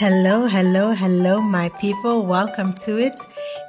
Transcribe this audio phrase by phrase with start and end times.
[0.00, 2.24] Hello, hello, hello, my people.
[2.24, 3.18] Welcome to it.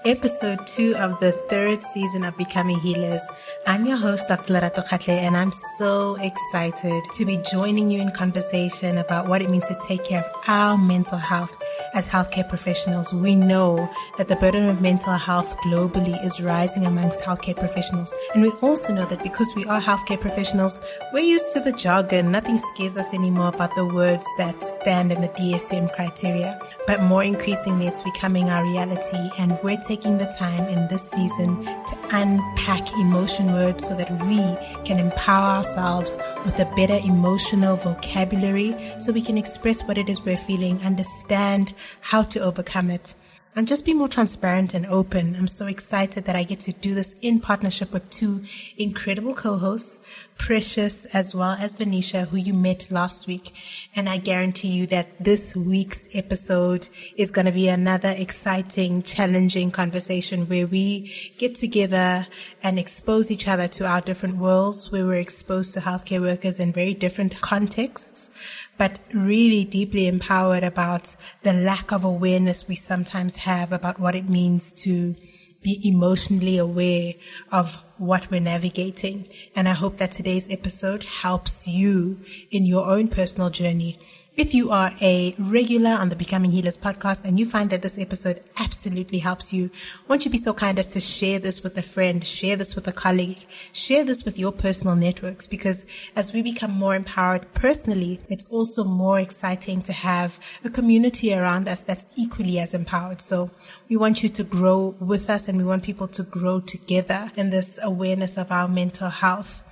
[0.05, 3.27] Episode two of the third season of Becoming Healers.
[3.65, 4.53] I'm your host, Dr.
[4.53, 9.49] Lerato Khatle, and I'm so excited to be joining you in conversation about what it
[9.49, 11.57] means to take care of our mental health
[11.95, 13.11] as healthcare professionals.
[13.11, 13.89] We know
[14.19, 18.13] that the burden of mental health globally is rising amongst healthcare professionals.
[18.35, 20.79] And we also know that because we are healthcare professionals,
[21.11, 22.29] we're used to the jargon.
[22.29, 27.01] Nothing scares us anymore about the words that stand in the DSM criteria criteria, but
[27.01, 31.97] more increasingly it's becoming our reality and we're taking the time in this season to
[32.11, 39.11] unpack emotion words so that we can empower ourselves with a better emotional vocabulary so
[39.13, 43.13] we can express what it is we're feeling, understand how to overcome it
[43.55, 45.35] and just be more transparent and open.
[45.35, 48.43] I'm so excited that I get to do this in partnership with two
[48.77, 53.51] incredible co-hosts, Precious as well as Venetia, who you met last week.
[53.95, 59.69] And I guarantee you that this week's episode is going to be another exciting, challenging
[59.69, 62.25] conversation where we get together
[62.63, 66.71] and expose each other to our different worlds, where we're exposed to healthcare workers in
[66.71, 73.73] very different contexts but really deeply empowered about the lack of awareness we sometimes have
[73.73, 75.13] about what it means to
[75.61, 77.13] be emotionally aware
[77.51, 79.27] of what we're navigating.
[79.55, 83.99] And I hope that today's episode helps you in your own personal journey
[84.39, 87.99] if you are a regular on the Becoming Healers podcast and you find that this
[87.99, 89.69] episode absolutely helps you,
[90.07, 92.87] won't you be so kind as to share this with a friend, share this with
[92.87, 93.39] a colleague,
[93.73, 98.85] share this with your personal networks because as we become more empowered personally, it's also
[98.85, 103.19] more exciting to have a community around us that's equally as empowered.
[103.19, 103.51] So
[103.89, 107.49] we want you to grow with us and we want people to grow together in
[107.49, 109.65] this awareness of our mental health.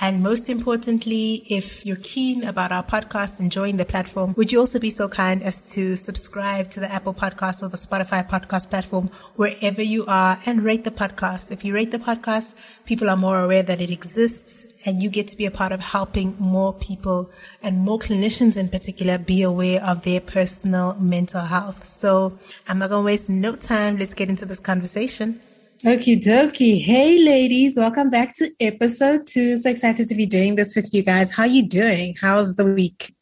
[0.00, 4.58] And most importantly, if you're keen about our podcast, and enjoying the platform, would you
[4.58, 8.70] also be so kind as to subscribe to the Apple podcast or the Spotify podcast
[8.70, 11.50] platform wherever you are and rate the podcast.
[11.50, 15.28] If you rate the podcast, people are more aware that it exists and you get
[15.28, 17.30] to be a part of helping more people
[17.62, 21.84] and more clinicians in particular be aware of their personal mental health.
[21.84, 23.98] So I'm not going to waste no time.
[23.98, 25.40] Let's get into this conversation.
[25.82, 26.78] Okie dokie.
[26.78, 29.56] Hey ladies, welcome back to episode two.
[29.56, 31.34] So excited to be doing this with you guys.
[31.34, 32.16] How are you doing?
[32.20, 33.14] How's the week?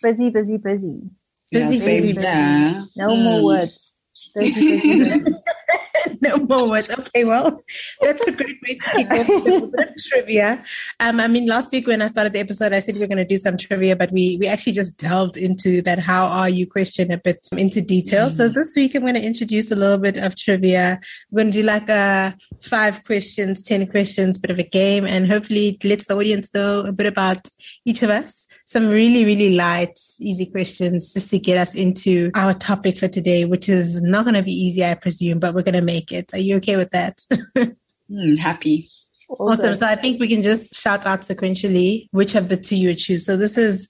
[0.00, 1.02] Busy, busy, busy.
[1.50, 2.24] Busy, yeah, busy, busy.
[2.24, 2.84] Yeah.
[2.96, 3.24] No mm.
[3.24, 4.02] more words.
[4.36, 5.32] Busy, busy, busy.
[6.20, 6.90] no more words.
[6.90, 7.62] Okay, well,
[8.00, 10.62] that's a great way to kick off trivia.
[11.00, 13.18] Um, I mean, last week when I started the episode, I said we are going
[13.18, 16.66] to do some trivia, but we we actually just delved into that "How are you?"
[16.66, 18.26] question a bit into detail.
[18.26, 18.30] Mm.
[18.30, 21.00] So this week I'm going to introduce a little bit of trivia.
[21.30, 25.26] We're going to do like a five questions, ten questions, bit of a game, and
[25.26, 27.48] hopefully it lets the audience know a bit about
[27.84, 28.46] each of us.
[28.64, 33.44] Some really, really light, easy questions just to get us into our topic for today,
[33.44, 36.34] which is not going to be easy, I presume, but we're going to make it.
[36.34, 37.16] Are you okay with that?
[38.10, 38.90] mm, happy.
[39.28, 39.74] Awesome.
[39.74, 42.98] So I think we can just shout out sequentially which of the two you would
[42.98, 43.24] choose.
[43.24, 43.88] So this is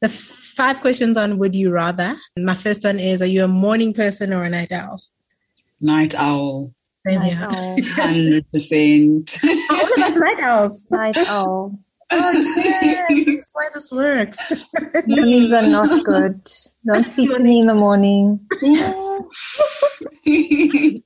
[0.00, 2.16] the five questions on would you rather.
[2.36, 5.02] My first one is Are you a morning person or a night owl?
[5.80, 6.72] Night owl.
[6.98, 7.48] Same night here.
[7.50, 7.76] owl.
[7.78, 9.44] 100%.
[9.70, 10.88] All of us night owls.
[10.90, 11.78] Night owl.
[12.12, 13.08] Oh, yes.
[13.08, 14.52] this is why this works.
[15.06, 16.40] Mornings are not good.
[16.84, 18.40] Don't speak to me in the morning.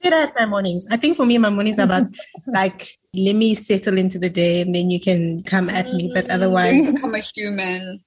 [0.02, 0.86] Good at my mornings.
[0.90, 2.06] I think for me, my mornings are about
[2.46, 2.82] like
[3.14, 6.10] let me settle into the day and then you can come at me.
[6.14, 8.04] But otherwise, I'm a human.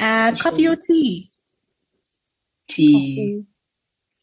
[0.00, 1.30] uh, coffee or tea?
[2.68, 3.44] Tea.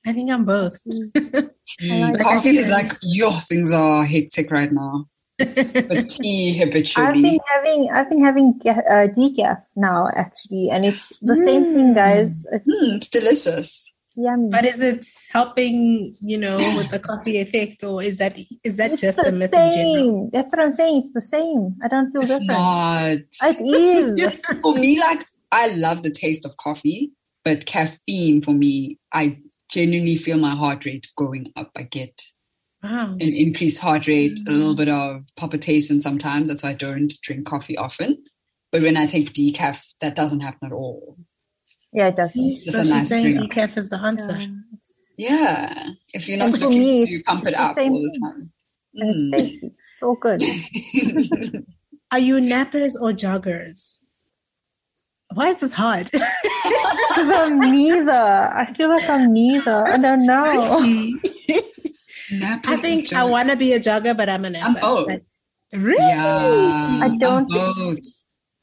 [0.06, 0.80] I think I'm both.
[0.84, 2.02] Tea.
[2.02, 5.08] like Coffee is like, yo, things are hectic right now.
[5.38, 7.08] But tea habitually.
[7.08, 11.94] I've been having I've been having uh, decaf now actually, and it's the same thing,
[11.94, 12.46] guys.
[12.52, 13.94] It's Mm, it's delicious.
[14.16, 14.50] yummy.
[14.52, 18.92] But is it helping, you know, with the coffee effect, or is that is that
[18.92, 19.94] it's just a the myth in general?
[19.94, 20.30] same.
[20.32, 20.98] That's what I'm saying.
[21.04, 21.76] It's the same.
[21.84, 22.52] I don't feel It's different.
[22.52, 23.18] not.
[23.44, 24.34] It is.
[24.62, 27.12] For me, like, I love the taste of coffee,
[27.44, 29.40] but caffeine for me, I
[29.70, 31.72] genuinely feel my heart rate going up.
[31.76, 32.20] I get
[32.84, 33.14] Wow.
[33.20, 36.50] an increased heart rate, a little bit of palpitation sometimes.
[36.50, 38.24] That's why I don't drink coffee often.
[38.72, 41.18] But when I take decaf, that doesn't happen at all.
[41.94, 42.42] Yeah, it doesn't.
[42.60, 43.54] See, so she's nice saying drink.
[43.54, 44.38] decaf is the answer.
[44.38, 44.48] Yeah,
[45.18, 45.90] Yeah.
[46.14, 48.22] If you're not And looking me, to pump it it's the up all the thing.
[48.22, 48.52] time.
[48.96, 49.40] and it's Mm.
[49.40, 49.76] tasty.
[49.94, 50.44] It's all good.
[52.12, 54.02] Are you nappers or joggers?
[55.34, 56.10] Why is this hard?
[57.10, 58.12] Because I'm neither.
[58.12, 59.86] I feel like I'm neither.
[59.88, 61.14] I don't know.
[62.42, 64.68] Nappers I think I want to be a jogger, but I'm a napper.
[64.68, 65.08] I'm both.
[65.08, 65.26] Like,
[65.74, 65.98] really?
[66.08, 67.00] Yeah.
[67.04, 68.00] I don't- I'm both.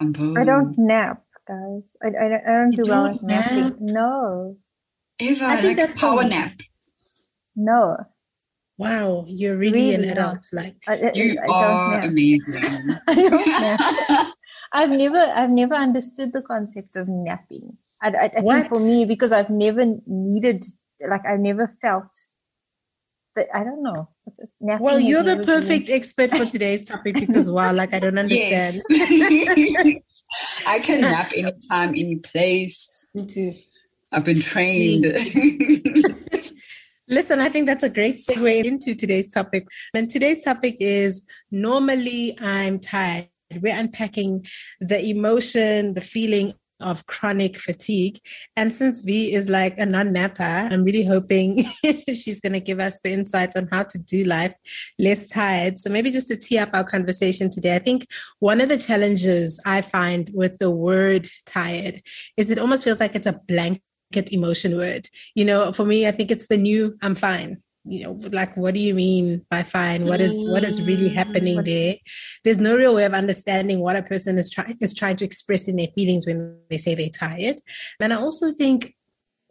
[0.00, 0.36] I'm both.
[0.38, 1.96] I don't nap, guys.
[2.02, 3.76] I, I, I don't do You well don't at napping.
[3.80, 4.56] No,
[5.18, 6.52] Eva, I think like that's power so- nap.
[7.56, 7.96] no.
[8.78, 10.18] Wow, you're really, an Really not.
[10.18, 10.46] adult.
[10.52, 12.04] Like, I, I, You I don't are nap.
[12.04, 12.54] amazing.
[13.08, 14.26] I don't nap.
[14.72, 17.76] I've never, I've never understood the concept of napping.
[18.02, 18.68] I, I, I think What?
[18.68, 20.64] for me, because I've never needed,
[21.06, 22.08] like, I've never felt
[23.36, 23.46] that.
[23.54, 24.08] I don't know.
[24.36, 27.98] Just well, you're the never been- perfect expert for today's topic because wow, like I
[28.00, 28.80] don't understand.
[28.88, 29.96] yes.
[30.66, 33.04] I can nap anytime, any place.
[33.14, 33.54] Me too.
[34.12, 35.04] I've been trained.
[37.08, 39.66] Listen, I think that's a great segue into today's topic.
[39.94, 43.26] And today's topic is normally I'm tired.
[43.60, 44.46] We're unpacking
[44.80, 46.52] the emotion, the feeling
[46.82, 48.18] of chronic fatigue.
[48.56, 51.64] And since V is like a non-napper, I'm really hoping
[52.08, 54.54] she's going to give us the insights on how to do life
[54.98, 55.78] less tired.
[55.78, 58.06] So maybe just to tee up our conversation today, I think
[58.40, 62.02] one of the challenges I find with the word tired
[62.36, 65.08] is it almost feels like it's a blanket emotion word.
[65.34, 67.62] You know, for me, I think it's the new I'm fine.
[67.84, 70.06] You know, like what do you mean by fine?
[70.06, 71.14] What is what is really mm.
[71.14, 71.96] happening there?
[72.44, 75.66] There's no real way of understanding what a person is trying is trying to express
[75.66, 77.56] in their feelings when they say they're tired.
[78.00, 78.94] And I also think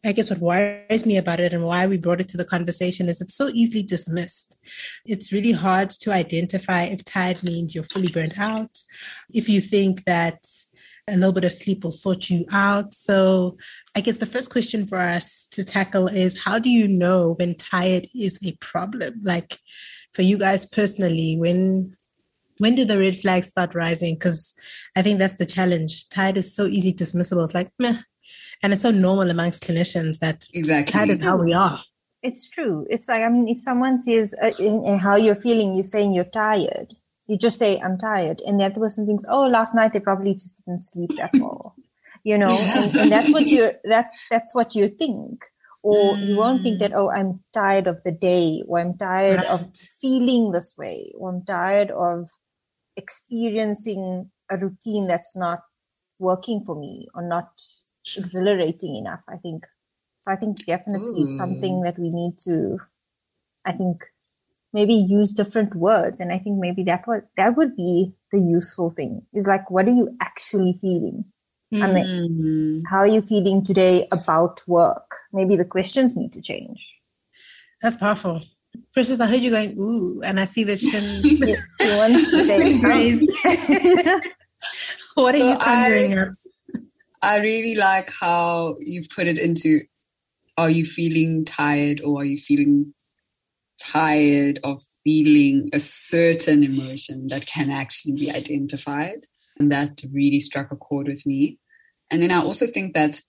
[0.04, 3.08] I guess what worries me about it and why we brought it to the conversation
[3.08, 4.60] is it's so easily dismissed.
[5.06, 8.80] It's really hard to identify if tired means you're fully burnt out,
[9.30, 10.44] if you think that
[11.08, 12.94] a little bit of sleep will sort you out.
[12.94, 13.58] So
[13.96, 17.56] I guess the first question for us to tackle is how do you know when
[17.56, 19.22] tired is a problem?
[19.24, 19.58] Like
[20.14, 21.98] for you guys personally, when
[22.58, 24.16] when do the red flags start rising?
[24.16, 24.54] Because
[24.96, 26.08] I think that's the challenge.
[26.10, 27.44] Tired is so easy dismissible.
[27.44, 27.98] It's like meh.
[28.64, 30.92] And it's so normal amongst clinicians that exactly.
[30.92, 31.80] tired is how we are.
[32.22, 32.86] It's true.
[32.90, 36.14] It's like, I mean, if someone says uh, in, in how you're feeling, you're saying
[36.14, 36.94] you're tired.
[37.26, 38.42] You just say, I'm tired.
[38.46, 41.76] And the other person thinks, oh, last night they probably just didn't sleep that well.
[42.24, 45.46] You know, and, and that's what you that's that's what you think.
[45.84, 46.96] Or you won't think that, mm.
[46.96, 51.44] oh, I'm tired of the day, or I'm tired of feeling this way, or I'm
[51.44, 52.30] tired of
[52.96, 55.62] experiencing a routine that's not
[56.20, 57.50] working for me or not
[58.16, 59.22] exhilarating enough.
[59.28, 59.66] I think
[60.20, 60.32] so.
[60.32, 62.78] I think definitely it's something that we need to.
[63.66, 64.04] I think
[64.72, 68.92] maybe use different words, and I think maybe that would that would be the useful
[68.92, 69.24] thing.
[69.34, 71.26] Is like, what are you actually feeling?
[71.74, 72.84] I mean, Mm.
[72.90, 75.16] how are you feeling today about work?
[75.32, 76.86] Maybe the questions need to change.
[77.82, 78.42] That's powerful.
[78.94, 82.44] Precious, I heard you going, ooh, and I see the chin Yes, she wants to
[82.46, 83.32] say raised.
[85.16, 86.30] what are So you conjuring I- up?
[87.24, 89.82] I really like how you've put it into
[90.58, 92.94] are you feeling tired or are you feeling
[93.80, 99.28] tired of feeling a certain emotion that can actually be identified?
[99.60, 101.60] And that really struck a chord with me.
[102.12, 103.22] And then I also think that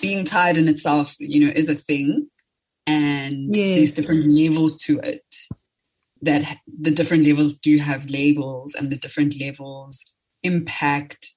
[0.00, 2.28] being tired in itself, you know, is a thing.
[2.86, 3.76] And Yes.
[3.76, 5.24] there's different levels to it.
[6.22, 10.04] That the different levels do have labels, and the different levels
[10.42, 11.34] impact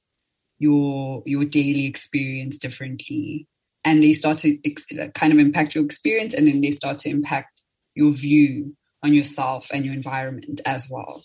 [0.60, 3.48] your your daily experience differently
[3.84, 7.10] and they start to ex- kind of impact your experience and then they start to
[7.10, 7.62] impact
[7.96, 11.24] your view on yourself and your environment as well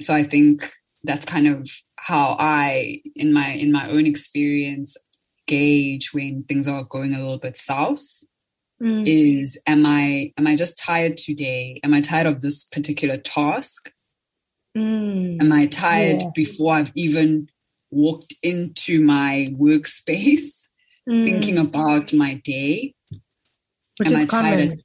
[0.00, 0.72] so i think
[1.04, 4.96] that's kind of how i in my in my own experience
[5.46, 8.04] gauge when things are going a little bit south
[8.80, 9.02] Mm.
[9.08, 13.90] is am i am i just tired today am i tired of this particular task
[14.76, 15.42] Mm.
[15.42, 16.32] am i tired Yes.
[16.34, 17.48] before i've even
[17.90, 20.60] walked into my workspace
[21.08, 21.24] Mm.
[21.24, 22.94] thinking about my day
[23.98, 24.58] which am is I tired?
[24.68, 24.82] common.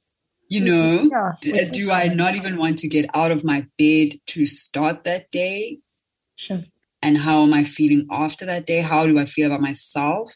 [0.48, 2.16] you know Yeah, D- which is do i common.
[2.16, 5.78] not even want to get out of my bed to start that day
[6.36, 6.64] Sure.
[7.02, 10.32] and how am i feeling after that day how do i feel about myself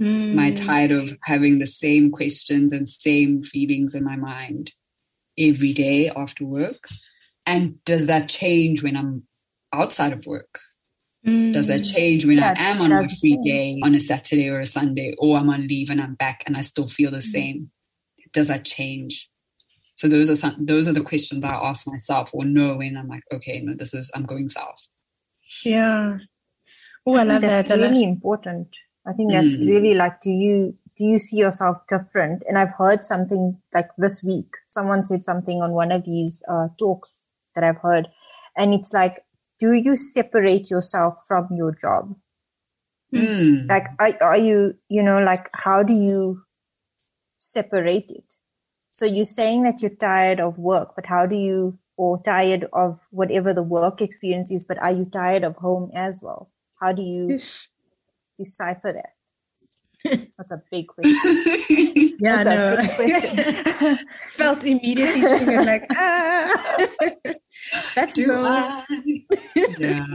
[0.00, 0.56] am i Mm.
[0.66, 4.72] tired of having the same questions and same feelings in my mind
[5.38, 6.88] every day after work
[7.46, 9.24] and does that change when i'm
[9.72, 10.60] outside of work
[11.52, 11.94] does that Mm.
[11.94, 13.44] change when I am on a free change.
[13.44, 16.56] day on a Saturday or a Sunday, or I'm on leave and I'm back and
[16.56, 17.38] I still feel the Mm-hmm.
[17.38, 17.70] same?
[18.32, 19.28] Does that change?
[19.96, 23.08] So those are some, those are the questions I ask myself, or know when I'm
[23.08, 24.88] like, okay, no, this is I'm going south.
[25.64, 26.18] Yeah.
[27.06, 27.78] Oh, I think love that's that.
[27.78, 28.68] I love- really important.
[29.06, 29.66] I think that's Mm.
[29.68, 32.42] really like, do you do you see yourself different?
[32.46, 34.48] And I've heard something like this week.
[34.68, 37.22] Someone said something on one of these uh, talks
[37.54, 38.08] that I've heard,
[38.54, 39.24] and it's like,
[39.58, 42.16] do you separate yourself from your job?
[43.14, 43.66] Mm.
[43.68, 46.42] Like, are, are you, you know, like, how do you
[47.38, 48.34] separate it?
[48.90, 53.06] So you're saying that you're tired of work, but how do you, or tired of
[53.10, 56.50] whatever the work experience is, but are you tired of home as well?
[56.80, 57.38] How do you?
[58.40, 59.12] decipher that?
[60.38, 62.16] That's a big question.
[62.20, 62.76] yeah, no.
[62.96, 63.98] Question.
[64.28, 66.86] Felt immediately triggered, like ah.
[67.94, 68.42] that's Do so.
[68.42, 68.84] I?
[69.78, 70.06] yeah.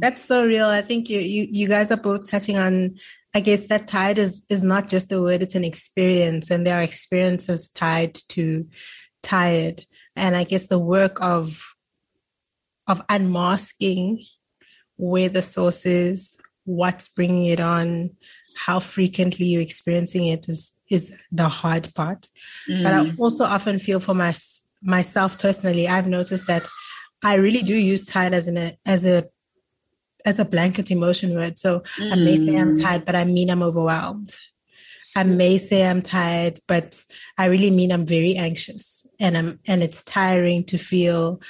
[0.00, 0.66] That's so real.
[0.66, 2.96] I think you you you guys are both touching on.
[3.32, 6.76] I guess that tied is is not just a word; it's an experience, and there
[6.76, 8.66] are experiences tied to
[9.22, 9.84] tired.
[10.18, 11.74] And I guess the work of
[12.86, 14.24] of unmasking
[14.96, 18.10] where the source is, what's bringing it on,
[18.56, 22.26] how frequently you're experiencing it is is the hard part.
[22.68, 22.82] Mm.
[22.82, 24.34] But I also often feel for my,
[24.82, 26.68] myself personally, I've noticed that
[27.22, 29.28] I really do use tired as an as a
[30.24, 31.58] as a blanket emotion word.
[31.58, 32.12] So mm.
[32.12, 32.82] I may say I'm mm.
[32.82, 34.34] tired, but I mean I'm overwhelmed.
[35.18, 37.02] I may say I'm tired, but
[37.36, 41.40] I really mean I'm very anxious and I'm and it's tiring to feel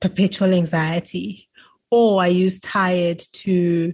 [0.00, 1.48] perpetual anxiety.
[1.88, 3.92] Or I use tired to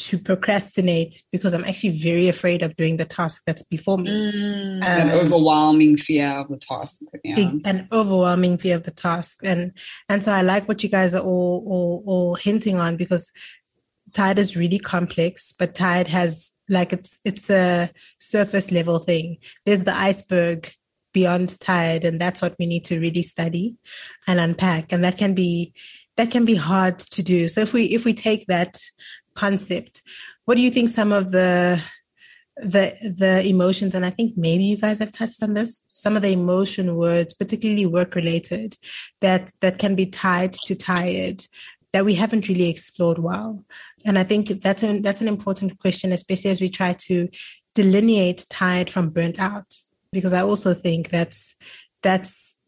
[0.00, 4.10] to procrastinate because I'm actually very afraid of doing the task that's before me.
[4.10, 7.02] Mm, um, an overwhelming fear of the task.
[7.24, 7.52] Yeah.
[7.64, 9.40] An overwhelming fear of the task.
[9.44, 9.72] And
[10.10, 13.32] and so I like what you guys are all all, all hinting on because
[14.12, 19.38] tired is really complex, but tired has like it's it's a surface level thing.
[19.66, 20.68] There's the iceberg
[21.12, 23.76] beyond tired, and that's what we need to really study
[24.26, 24.92] and unpack.
[24.92, 25.72] And that can be
[26.16, 27.48] that can be hard to do.
[27.48, 28.76] So if we if we take that
[29.34, 30.02] concept.
[30.44, 31.82] What do you think some of the
[32.56, 36.22] the the emotions and I think maybe you guys have touched on this some of
[36.22, 38.76] the emotion words particularly work related
[39.22, 41.40] that that can be tied to tired
[41.92, 43.64] that we haven't really explored well
[44.04, 47.28] and I think that's an that's an important question especially as we try to
[47.74, 49.74] delineate tired from burnt out
[50.12, 51.56] because I also think that's
[52.02, 52.60] that's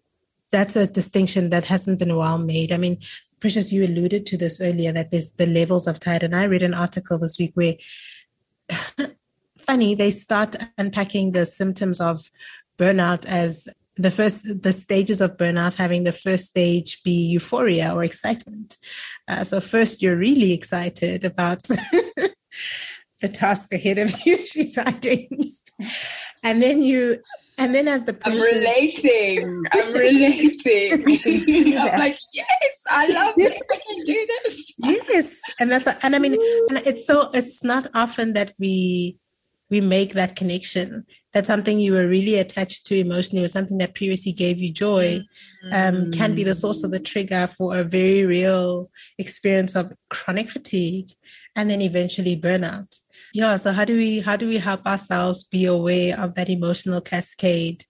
[0.53, 2.73] that's a distinction that hasn't been well made.
[2.73, 2.99] I mean,
[3.41, 6.23] Precious, you alluded to this earlier that there's the levels of tired.
[6.23, 7.75] And I read an article this week where,
[9.59, 12.31] funny, they start unpacking the symptoms of
[12.79, 18.05] burnout as the first, the stages of burnout, having the first stage be euphoria or
[18.05, 18.77] excitement.
[19.29, 21.63] Uh, so, first, you're really excited about
[23.23, 25.53] the task ahead of you, she's hiding.
[26.43, 27.17] And then you
[27.59, 29.63] and then as the person, I'm relating.
[29.73, 30.93] I'm relating.
[31.79, 33.63] I'm like, yes, I love it.
[33.71, 34.73] I can do this.
[34.79, 35.41] Yes.
[35.61, 39.19] And that's and I mean and it's so it's not often that we
[39.73, 41.07] we make that connection.
[41.33, 45.21] That something you were really attached to emotionally or something that previously gave you joy
[45.73, 50.51] um, can be the source of the trigger for a very real experience of chronic
[50.51, 51.09] fatigue
[51.57, 52.95] and then eventually burnout.
[53.33, 53.57] Yeah.
[53.57, 57.85] So how do we how do we help ourselves be aware of that emotional cascade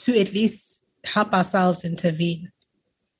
[0.00, 2.52] to at least help ourselves intervene?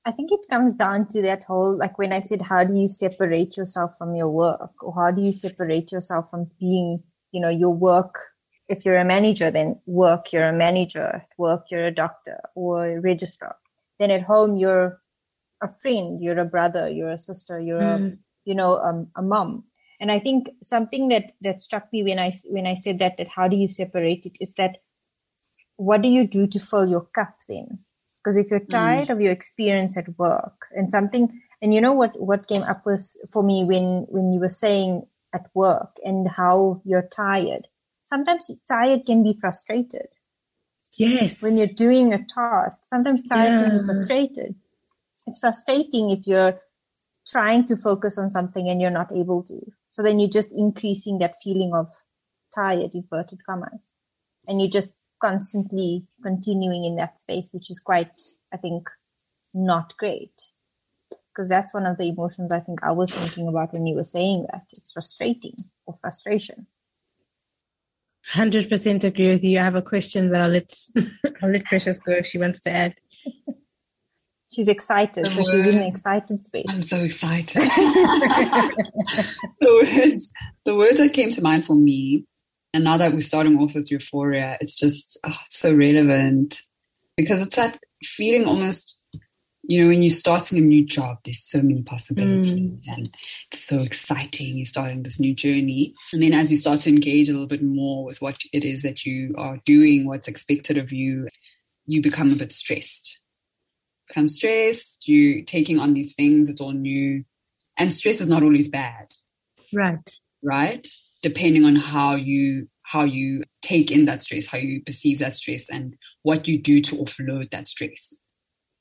[0.05, 2.91] I think it comes down to that whole like when I said how do you
[2.91, 7.03] separate yourself from your work or how do you separate yourself from being,
[7.35, 8.35] you know, your work
[8.69, 11.27] if you're a manager, then work, you're a manager.
[11.37, 13.57] Work, you're a doctor or a registrar.
[13.99, 15.01] Then at home, you're
[15.63, 18.15] a friend, you're a brother, you're a sister, you're mm.
[18.15, 19.65] a, you know, um, a mom.
[20.01, 23.29] And I think something that, that struck me when I, when I said that, that
[23.29, 24.79] how do you separate it is that
[25.77, 27.81] what do you do to fill your cup then?
[28.23, 28.71] Because if you're mm.
[28.71, 29.13] tired mm.
[29.13, 33.15] of your experience at work and something, and you know what, what came up with
[33.31, 37.67] for me when, when you were saying at work and how you're tired,
[38.05, 40.07] sometimes tired can be frustrated.
[40.99, 41.43] Yes.
[41.43, 43.63] When you're doing a task, sometimes tired yeah.
[43.65, 44.55] can be frustrated.
[45.27, 46.61] It's frustrating if you're
[47.27, 49.61] trying to focus on something and you're not able to.
[49.91, 52.03] So then you're just increasing that feeling of
[52.55, 53.95] tired, inverted commas.
[54.47, 58.21] And you're just constantly continuing in that space, which is quite,
[58.53, 58.89] I think,
[59.55, 60.51] not great.
[61.35, 64.05] Because that's one of the emotions I think I was thinking about when you were
[64.05, 64.67] saying that.
[64.73, 66.69] It's frustrating or frustration.
[68.33, 69.59] 100% agree with you.
[69.59, 70.73] I have a question that I'll let,
[71.43, 72.95] I'll let Precious go if she wants to add.
[74.55, 75.25] She's excited.
[75.25, 76.67] The so word, she's in an excited space.
[76.69, 77.61] I'm so excited.
[77.61, 78.77] the
[79.61, 80.33] words,
[80.65, 82.25] the words that came to mind for me,
[82.73, 86.63] and now that we're starting off with euphoria, it's just oh, it's so relevant
[87.17, 89.01] because it's that feeling almost,
[89.67, 92.93] you know, when you're starting a new job, there's so many possibilities mm.
[92.93, 93.15] and
[93.51, 94.57] it's so exciting.
[94.57, 95.95] You're starting this new journey.
[96.13, 98.83] And then as you start to engage a little bit more with what it is
[98.83, 101.29] that you are doing, what's expected of you,
[101.87, 103.19] you become a bit stressed
[104.09, 107.25] become stressed, You're taking on these things, it's all new.
[107.77, 109.13] And stress is not always bad.
[109.73, 110.09] Right.
[110.43, 110.87] Right?
[111.23, 115.71] Depending on how you how you take in that stress, how you perceive that stress
[115.71, 118.21] and what you do to offload that stress.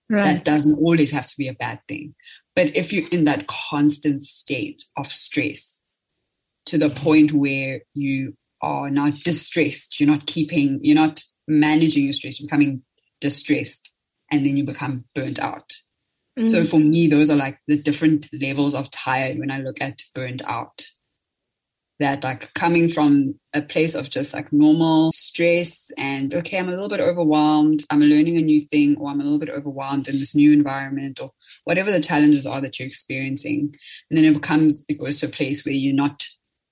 [0.10, 0.24] Right.
[0.26, 2.16] That doesn't always have to be a bad thing.
[2.56, 5.84] But if you're in that constant state of stress,
[6.66, 10.00] to the point where you are now distressed.
[10.00, 12.84] You're not keeping, you're not managing your stress, you're becoming
[13.20, 13.92] distressed,
[14.32, 15.70] and then you become burnt out.
[16.40, 16.50] Mm.
[16.50, 20.02] So for me, those are like the different levels of tired when I look at
[20.16, 20.83] burnt out.
[22.00, 26.72] That like coming from a place of just like normal stress and okay, I'm a
[26.72, 30.18] little bit overwhelmed, I'm learning a new thing, or I'm a little bit overwhelmed in
[30.18, 31.32] this new environment, or
[31.66, 33.76] whatever the challenges are that you're experiencing.
[34.10, 36.24] And then it becomes, it goes to a place where you're not,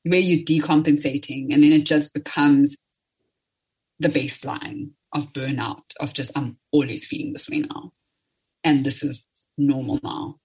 [0.04, 1.54] where you're decompensating.
[1.54, 2.78] And then it just becomes
[4.00, 7.94] the baseline of burnout, of just, I'm always feeling this way now.
[8.64, 10.40] And this is normal now.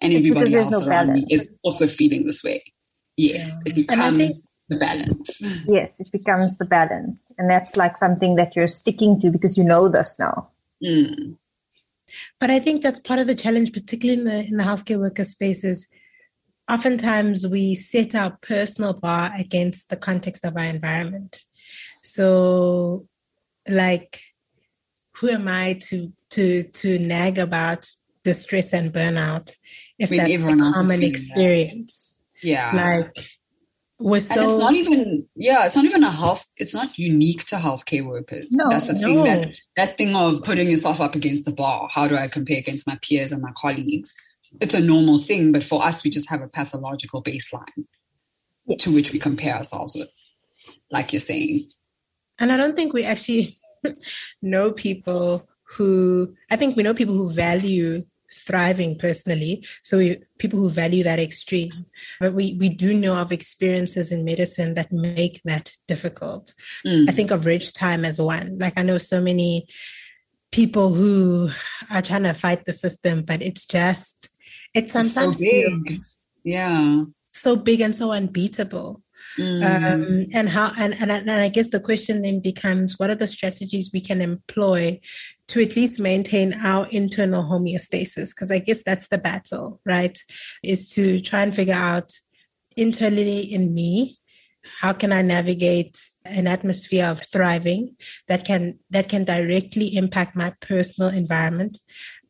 [0.00, 1.26] And it's everybody else no around balance.
[1.26, 2.62] me is also feeling this way.
[3.16, 3.72] Yes, yeah.
[3.72, 4.32] it becomes think,
[4.68, 5.64] the balance.
[5.66, 7.32] Yes, it becomes the balance.
[7.38, 10.48] And that's like something that you're sticking to because you know this now.
[10.84, 11.36] Mm.
[12.38, 15.24] But I think that's part of the challenge, particularly in the in the healthcare worker
[15.24, 15.88] spaces.
[16.68, 21.44] Oftentimes we set our personal bar against the context of our environment.
[22.00, 23.06] So
[23.68, 24.20] like
[25.16, 27.86] who am I to to to nag about
[28.22, 29.56] distress and burnout
[29.98, 31.94] if when that's a common experience?
[31.94, 32.15] That.
[32.46, 32.70] Yeah.
[32.72, 33.12] Like
[33.98, 37.44] we're so and it's not even yeah it's not even a health it's not unique
[37.46, 39.00] to healthcare workers no, that's the no.
[39.00, 42.58] thing that that thing of putting yourself up against the bar how do i compare
[42.58, 44.14] against my peers and my colleagues
[44.60, 47.86] it's a normal thing but for us we just have a pathological baseline
[48.66, 48.76] yeah.
[48.78, 50.32] to which we compare ourselves with
[50.90, 51.66] like you're saying
[52.38, 53.46] and i don't think we actually
[54.42, 57.96] know people who i think we know people who value
[58.30, 59.64] thriving personally.
[59.82, 61.86] So we, people who value that extreme,
[62.20, 66.52] but we, we do know of experiences in medicine that make that difficult.
[66.84, 67.08] Mm.
[67.08, 68.58] I think of Rich time as one.
[68.58, 69.66] Like I know so many
[70.52, 71.50] people who
[71.92, 74.34] are trying to fight the system, but it's just,
[74.74, 77.02] it sometimes so feels yeah
[77.36, 79.02] so big and so unbeatable.
[79.38, 79.62] Mm.
[79.62, 83.26] Um, and how and, and and I guess the question then becomes what are the
[83.26, 84.98] strategies we can employ
[85.48, 90.18] to at least maintain our internal homeostasis because I guess that's the battle, right?
[90.62, 92.10] Is to try and figure out
[92.76, 94.18] internally in me
[94.80, 97.96] how can I navigate an atmosphere of thriving
[98.28, 101.78] that can that can directly impact my personal environment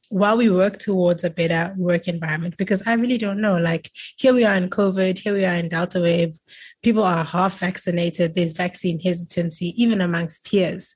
[0.08, 3.56] while we work towards a better work environment because I really don't know.
[3.56, 6.36] Like here we are in COVID, here we are in Delta wave.
[6.82, 8.34] People are half vaccinated.
[8.34, 10.94] There's vaccine hesitancy, even amongst peers.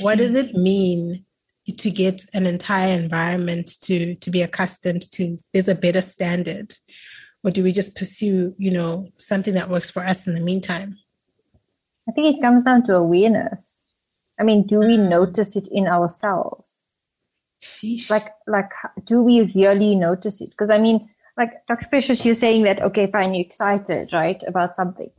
[0.00, 1.25] What does it mean
[1.66, 5.36] to get an entire environment to to be accustomed to?
[5.52, 6.74] There's a better standard,
[7.42, 10.98] or do we just pursue, you know, something that works for us in the meantime?
[12.08, 13.88] I think it comes down to awareness.
[14.38, 15.08] I mean, do we mm.
[15.08, 16.88] notice it in ourselves?
[17.60, 18.10] Sheesh.
[18.10, 18.70] Like, like,
[19.04, 20.50] do we really notice it?
[20.50, 21.86] Because I mean, like Dr.
[21.88, 25.10] Precious, you're saying that, okay, fine, you're excited, right, about something.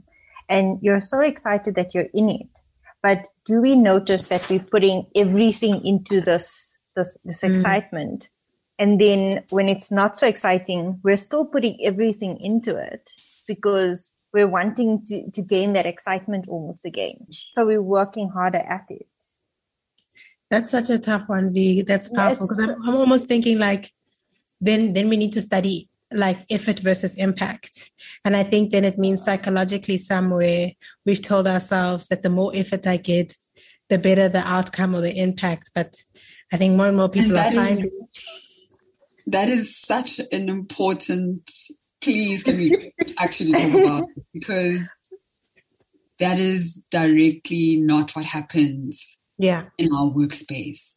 [0.49, 2.63] And you're so excited that you're in it.
[3.07, 7.51] But do we notice that we're putting everything into this, this, this mm.
[7.51, 8.27] excitement?
[8.77, 13.09] And then when it's not so exciting, we're still putting everything into it
[13.47, 17.27] because we're wanting to, to gain that excitement almost again.
[17.47, 19.07] So we're working harder at it.
[20.49, 21.83] That's such a tough one, V.
[21.83, 23.93] That's powerful because I'm, I'm almost thinking like,
[24.59, 27.91] then then we need to study like effort versus impact.
[28.23, 30.71] And I think then it means psychologically somewhere
[31.05, 33.33] we've told ourselves that the more effort I get,
[33.89, 35.71] the better the outcome or the impact.
[35.75, 35.93] But
[36.53, 37.91] I think more and more people and are finding
[39.27, 41.51] that is such an important
[42.01, 44.91] please can we actually talk about this because
[46.19, 50.95] that is directly not what happens yeah in our workspace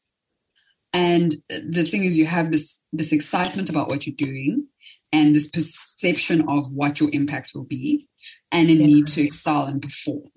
[0.93, 4.67] and the thing is you have this this excitement about what you're doing
[5.13, 8.07] and this perception of what your impact will be
[8.53, 8.87] and a yeah.
[8.87, 10.31] need to excel and perform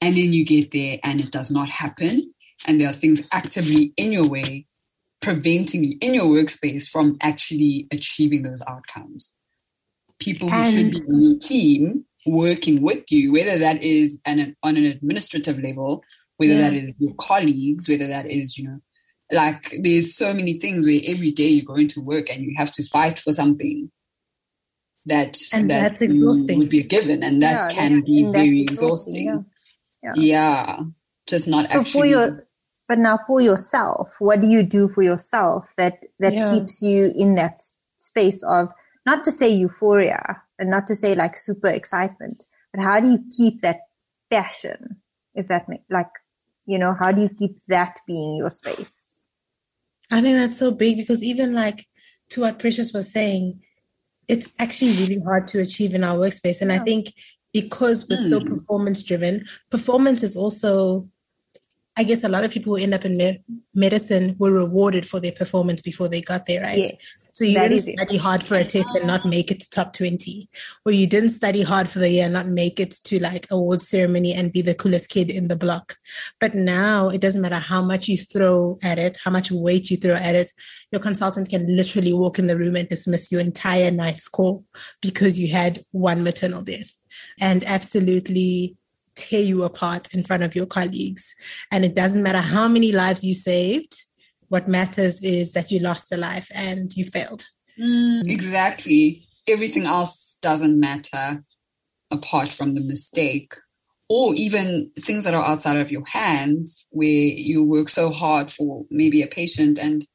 [0.00, 2.32] and then you get there and it does not happen
[2.66, 4.66] and there are things actively in your way
[5.20, 9.36] preventing you in your workspace from actually achieving those outcomes
[10.18, 14.54] people who and should be on your team working with you whether that is an,
[14.62, 16.02] on an administrative level
[16.36, 16.70] whether yeah.
[16.70, 18.80] that is your colleagues, whether that is, you know,
[19.34, 22.70] like there's so many things where every day you go into work and you have
[22.72, 23.90] to fight for something
[25.06, 28.62] that and that that's exhausting would be a given and that yeah, can be very
[28.62, 29.46] exhausting, exhausting.
[30.02, 30.12] Yeah.
[30.16, 30.80] yeah.
[31.26, 32.48] just not so actually for your
[32.88, 36.46] but now for yourself what do you do for yourself that that yeah.
[36.46, 37.58] keeps you in that
[37.98, 38.70] space of
[39.06, 43.24] not to say euphoria and not to say like super excitement but how do you
[43.36, 43.80] keep that
[44.30, 45.00] passion
[45.34, 46.10] if that makes like
[46.66, 49.20] you know how do you keep that being your space
[50.10, 51.86] i think that's so big because even like
[52.28, 53.60] to what precious was saying
[54.28, 56.60] it's actually really hard to achieve in our workspace.
[56.60, 56.80] And yeah.
[56.80, 57.12] I think
[57.52, 58.28] because we're mm.
[58.28, 58.48] so hmm.
[58.48, 61.08] performance driven, performance is also
[61.96, 63.40] I guess a lot of people who end up in me-
[63.72, 66.78] medicine were rewarded for their performance before they got there, right?
[66.78, 68.20] Yes, so you didn't study it.
[68.20, 70.48] hard for a test and not make it to top 20,
[70.84, 73.80] or you didn't study hard for the year and not make it to like award
[73.80, 75.96] ceremony and be the coolest kid in the block.
[76.40, 79.96] But now it doesn't matter how much you throw at it, how much weight you
[79.96, 80.50] throw at it.
[80.90, 84.64] Your consultant can literally walk in the room and dismiss your entire night's call
[85.00, 87.00] because you had one maternal death
[87.40, 88.76] and absolutely
[89.16, 91.34] tear you apart in front of your colleagues.
[91.70, 94.04] And it doesn't matter how many lives you saved,
[94.48, 97.42] what matters is that you lost a life and you failed.
[97.80, 99.26] Mm, exactly.
[99.48, 101.44] Everything else doesn't matter
[102.10, 103.54] apart from the mistake.
[104.08, 108.84] Or even things that are outside of your hands, where you work so hard for
[108.90, 110.06] maybe a patient and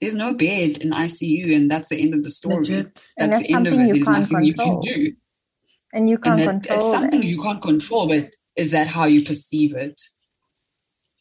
[0.00, 2.82] there's no bed in ICU, and that's the end of the story.
[2.82, 3.94] That's, that's the end of it.
[3.94, 4.44] There's nothing control.
[4.44, 5.12] you can do.
[5.92, 6.92] And you can't and that, control.
[6.92, 9.98] That's something you can't control, but is that how you perceive it?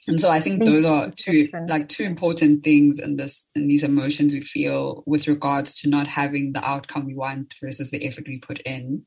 [0.09, 3.83] And so i think those are two like two important things in this in these
[3.83, 8.27] emotions we feel with regards to not having the outcome we want versus the effort
[8.27, 9.05] we put in.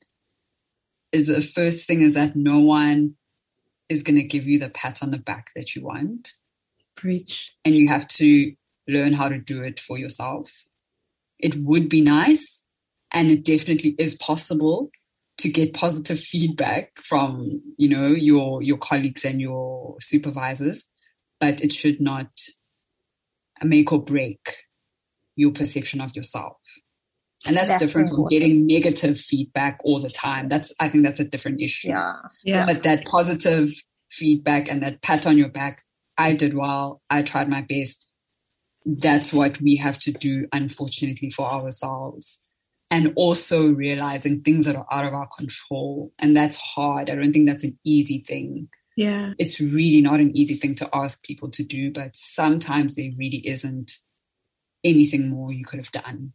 [1.11, 3.15] Is the first thing is that no one
[3.89, 6.35] is going to give you the pat on the back that you want.
[6.97, 7.57] Preach.
[7.65, 8.53] And you have to
[8.87, 10.53] learn how to do it for yourself.
[11.39, 12.67] It would be nice
[13.11, 14.91] and it definitely is possible
[15.41, 20.89] to get positive feedback from you know your your colleagues and your supervisors
[21.41, 22.29] but it should not
[23.65, 24.57] make or break
[25.37, 26.59] your perception of yourself.
[27.47, 28.31] And that's, that's different important.
[28.31, 30.49] from getting negative feedback all the time.
[30.49, 31.89] That's i think that's a different issue.
[31.89, 32.17] Yeah.
[32.45, 32.67] Yeah.
[32.67, 33.73] But that positive
[34.11, 35.83] feedback and that pat on your back
[36.19, 37.01] i did well.
[37.09, 38.09] I tried my best.
[38.85, 42.39] That's what we have to do unfortunately for ourselves
[42.91, 46.13] and also realizing things that are out of our control.
[46.19, 47.09] And that's hard.
[47.09, 48.69] I don't think that's an easy thing.
[48.97, 49.33] Yeah.
[49.39, 53.47] It's really not an easy thing to ask people to do, but sometimes there really
[53.47, 53.93] isn't
[54.83, 56.33] anything more you could have done.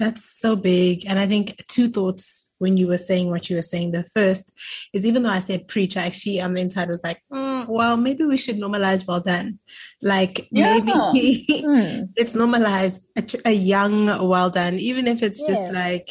[0.00, 1.04] That's so big.
[1.06, 3.92] And I think two thoughts when you were saying what you were saying.
[3.92, 4.56] The first
[4.94, 7.98] is even though I said preach, I actually on the inside was like, mm, well,
[7.98, 9.58] maybe we should normalize well done.
[10.00, 10.78] Like yeah.
[10.78, 12.08] maybe mm.
[12.16, 15.64] let's normalize a, a, young well done, even if it's yes.
[15.64, 16.06] just like,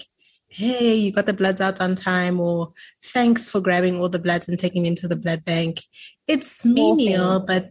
[0.50, 4.48] hey, you got the bloods out on time, or thanks for grabbing all the bloods
[4.48, 5.82] and taking them to the blood bank.
[6.28, 7.64] It's menial, but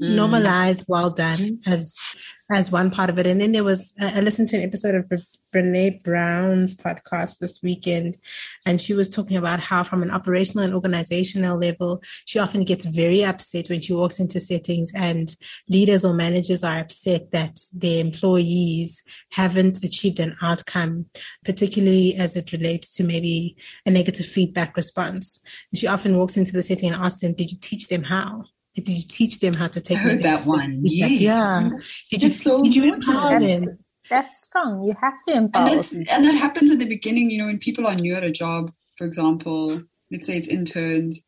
[0.00, 0.14] mm.
[0.14, 2.14] normalize well done as
[2.50, 3.26] as one part of it.
[3.26, 5.10] And then there was, I listened to an episode of
[5.52, 8.18] Brene Brown's podcast this weekend,
[8.64, 12.84] and she was talking about how, from an operational and organizational level, she often gets
[12.84, 15.36] very upset when she walks into settings and
[15.68, 21.06] leaders or managers are upset that their employees haven't achieved an outcome,
[21.44, 25.42] particularly as it relates to maybe a negative feedback response.
[25.72, 28.44] And she often walks into the setting and asks them, Did you teach them how?
[28.76, 29.98] Did you teach them how to take?
[29.98, 30.82] I heard that one.
[30.84, 31.10] Yes.
[31.12, 31.62] Yeah.
[31.64, 31.78] Mm-hmm.
[32.10, 33.78] Did you, so did you empower them?
[34.10, 34.82] That's strong.
[34.82, 35.68] You have to empower.
[35.68, 37.30] And, and, that happens at the beginning.
[37.30, 41.22] You know, when people are new at a job, for example, let's say it's interns,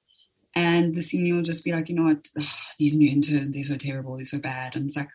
[0.54, 2.44] and the senior will just be like, you know what, Ugh,
[2.78, 5.08] these new interns, they're so terrible, they're so bad, and it's like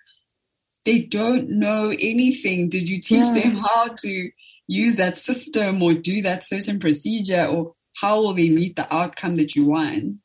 [0.85, 2.67] they don't know anything.
[2.67, 3.41] Did you teach yeah.
[3.43, 4.29] them how to
[4.67, 9.35] use that system or do that certain procedure, or how will they meet the outcome
[9.35, 10.19] that you want?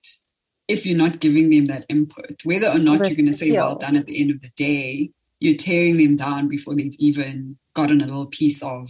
[0.68, 3.76] If you're not giving them that input, whether or not you're going to say well
[3.76, 8.00] done at the end of the day, you're tearing them down before they've even gotten
[8.02, 8.88] a little piece of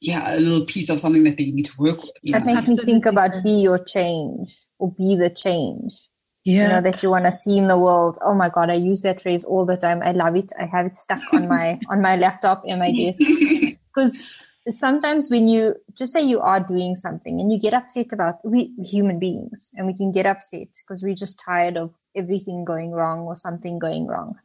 [0.00, 2.12] yeah, a little piece of something that they need to work with.
[2.24, 2.54] That know?
[2.54, 6.08] makes me think about be your change or be the change.
[6.44, 6.64] Yeah.
[6.64, 8.18] You know, that you want to see in the world.
[8.22, 10.02] Oh my God, I use that phrase all the time.
[10.02, 10.52] I love it.
[10.60, 13.20] I have it stuck on my on my laptop in my desk.
[13.94, 14.20] Because
[14.70, 18.74] sometimes when you just say you are doing something and you get upset about we
[18.82, 23.20] human beings and we can get upset because we're just tired of everything going wrong
[23.20, 24.36] or something going wrong.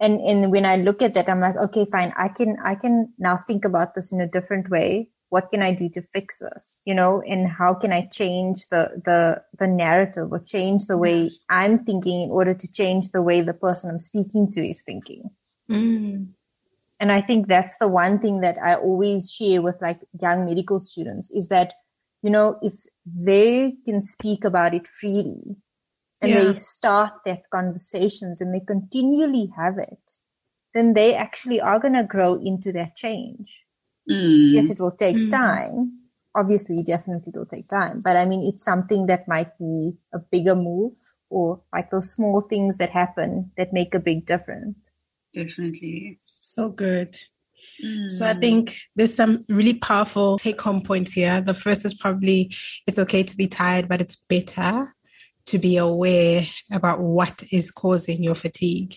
[0.00, 2.12] And and when i look at that i'm like okay fine.
[2.16, 5.10] I can i can now think about this in a different way.
[5.28, 6.82] What can i do to fix this?
[6.84, 11.30] You know and how can i change the the the narrative or change the way
[11.48, 15.30] i'm thinking in order to change the way the person i'm speaking to is thinking?
[15.70, 16.30] Mm.
[17.02, 20.78] And I think that's the one thing that I always share with like young medical
[20.78, 21.74] students is that,
[22.22, 25.56] you know, if they can speak about it freely
[26.22, 26.44] and yeah.
[26.44, 30.12] they start that conversations and they continually have it,
[30.74, 33.64] then they actually are going to grow into that change.
[34.08, 34.52] Mm.
[34.52, 35.28] Yes, it will take mm.
[35.28, 36.02] time.
[36.36, 40.20] Obviously, definitely it will take time, but I mean, it's something that might be a
[40.20, 40.92] bigger move
[41.30, 44.92] or like those small things that happen that make a big difference.
[45.34, 46.20] Definitely.
[46.42, 47.14] So good.
[47.82, 48.10] Mm.
[48.10, 51.40] So I think there's some really powerful take home points here.
[51.40, 52.52] The first is probably
[52.86, 54.94] it's okay to be tired, but it's better
[55.46, 58.94] to be aware about what is causing your fatigue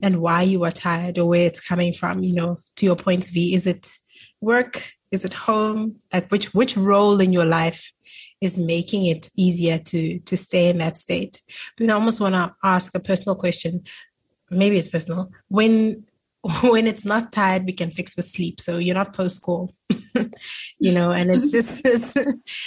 [0.00, 2.22] and why you are tired or where it's coming from.
[2.22, 3.98] You know, to your point, V, is it
[4.40, 4.92] work?
[5.10, 5.96] Is it home?
[6.12, 7.92] Like which which role in your life
[8.40, 11.42] is making it easier to to stay in that state?
[11.76, 13.82] But I almost want to ask a personal question.
[14.52, 15.32] Maybe it's personal.
[15.48, 16.04] When
[16.62, 18.60] when it's not tired, we can fix with sleep.
[18.60, 19.74] So you're not post call,
[20.78, 22.18] you know, and it's just,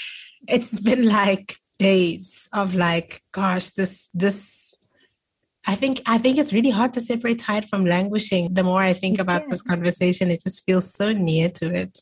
[0.48, 4.76] it's been like days of like, gosh, this, this,
[5.68, 8.54] I think, I think it's really hard to separate tired from languishing.
[8.54, 9.48] The more I think about yeah.
[9.50, 12.00] this conversation, it just feels so near to it.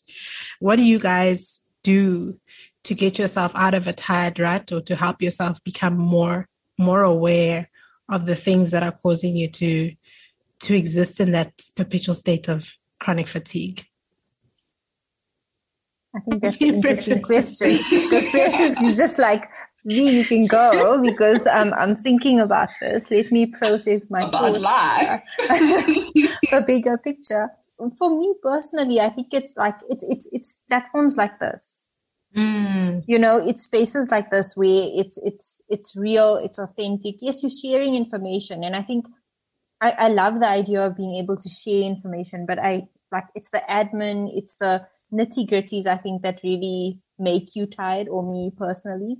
[0.59, 2.39] What do you guys do
[2.83, 7.03] to get yourself out of a tired rut or to help yourself become more, more
[7.03, 7.69] aware
[8.09, 9.93] of the things that are causing you to
[10.61, 13.85] to exist in that perpetual state of chronic fatigue?
[16.15, 17.77] I think that's an interesting question.
[17.89, 19.49] Because Precious, you just like
[19.87, 23.09] me, you can go because um, I'm thinking about this.
[23.09, 25.21] Let me process my about life.
[25.37, 27.49] the bigger picture.
[27.97, 31.87] For me personally, I think it's like it's it's it's platforms like this.
[32.35, 33.03] Mm.
[33.07, 37.15] You know, it's spaces like this where it's it's it's real, it's authentic.
[37.21, 39.05] Yes, you're sharing information, and I think
[39.79, 43.51] I, I love the idea of being able to share information, but I like it's
[43.51, 48.51] the admin, it's the nitty gritties, I think, that really make you tired or me
[48.55, 49.17] personally.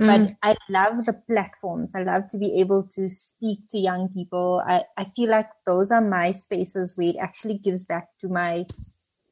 [0.00, 0.06] Mm.
[0.06, 1.94] But I love the platforms.
[1.94, 4.62] I love to be able to speak to young people.
[4.66, 8.66] I, I feel like those are my spaces where it actually gives back to my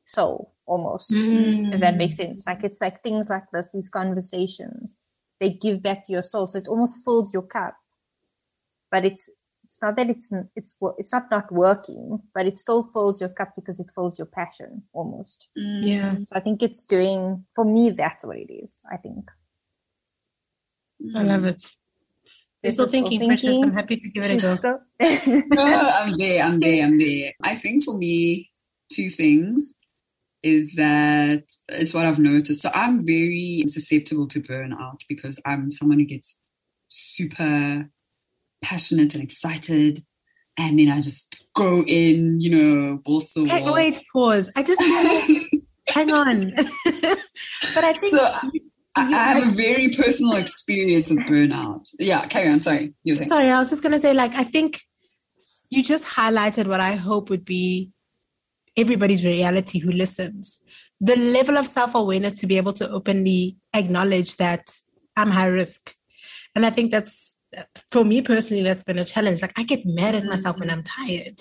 [0.04, 1.74] soul almost, mm.
[1.74, 2.46] if that makes sense.
[2.46, 4.96] Like it's like things like this, these conversations,
[5.40, 6.46] they give back to your soul.
[6.46, 7.74] So it almost fills your cup.
[8.90, 9.30] But it's
[9.68, 13.52] it's not that it's it's it's not not working, but it still fills your cup
[13.54, 15.48] because it fills your passion almost.
[15.58, 15.80] Mm.
[15.82, 17.90] Yeah, so I think it's doing for me.
[17.90, 18.82] That's what it is.
[18.90, 19.30] I think.
[21.14, 21.62] I love it.
[22.62, 23.62] You're still thinking, thinking, Precious.
[23.62, 24.80] I'm happy to give it a go.
[25.54, 26.42] no, I'm there.
[26.42, 26.84] I'm there.
[26.84, 27.34] I'm there.
[27.42, 28.50] I think for me,
[28.90, 29.74] two things
[30.42, 32.62] is that it's what I've noticed.
[32.62, 36.36] So I'm very susceptible to burnout because I'm someone who gets
[36.88, 37.90] super
[38.62, 40.04] passionate and excited.
[40.56, 43.44] And then I just go in, you know, also.
[43.44, 44.50] Can't wait, pause.
[44.56, 44.82] I just
[45.88, 46.52] hang on.
[47.74, 48.14] but I think.
[48.14, 48.50] So, I,
[48.96, 51.88] I have a very personal experience with burnout.
[52.00, 52.60] Yeah, carry on.
[52.60, 52.94] Sorry.
[53.04, 54.80] You Sorry, I was just going to say, like, I think
[55.70, 57.92] you just highlighted what I hope would be
[58.76, 60.64] everybody's reality who listens.
[61.00, 64.64] The level of self awareness to be able to openly acknowledge that
[65.16, 65.94] I'm high risk.
[66.54, 67.37] And I think that's
[67.90, 69.42] for me personally, that's been a challenge.
[69.42, 71.40] Like I get mad at myself when I'm tired.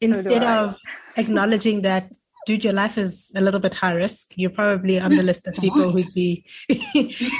[0.00, 0.76] Instead so of
[1.16, 2.12] acknowledging that,
[2.46, 4.32] dude, your life is a little bit high risk.
[4.36, 6.44] You're probably on the list of people who'd be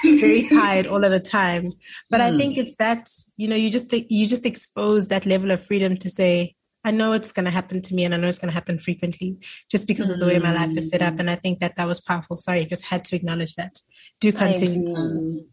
[0.05, 1.71] very tired all of the time.
[2.11, 2.35] But mm.
[2.35, 3.07] I think it's that,
[3.37, 6.55] you know, you just, you just expose that level of freedom to say,
[6.85, 8.79] I know it's going to happen to me and I know it's going to happen
[8.79, 11.15] frequently just because of the way my life is set up.
[11.15, 11.21] Mm.
[11.21, 12.37] And I think that that was powerful.
[12.37, 13.79] Sorry, I just had to acknowledge that.
[14.21, 15.47] Do continue.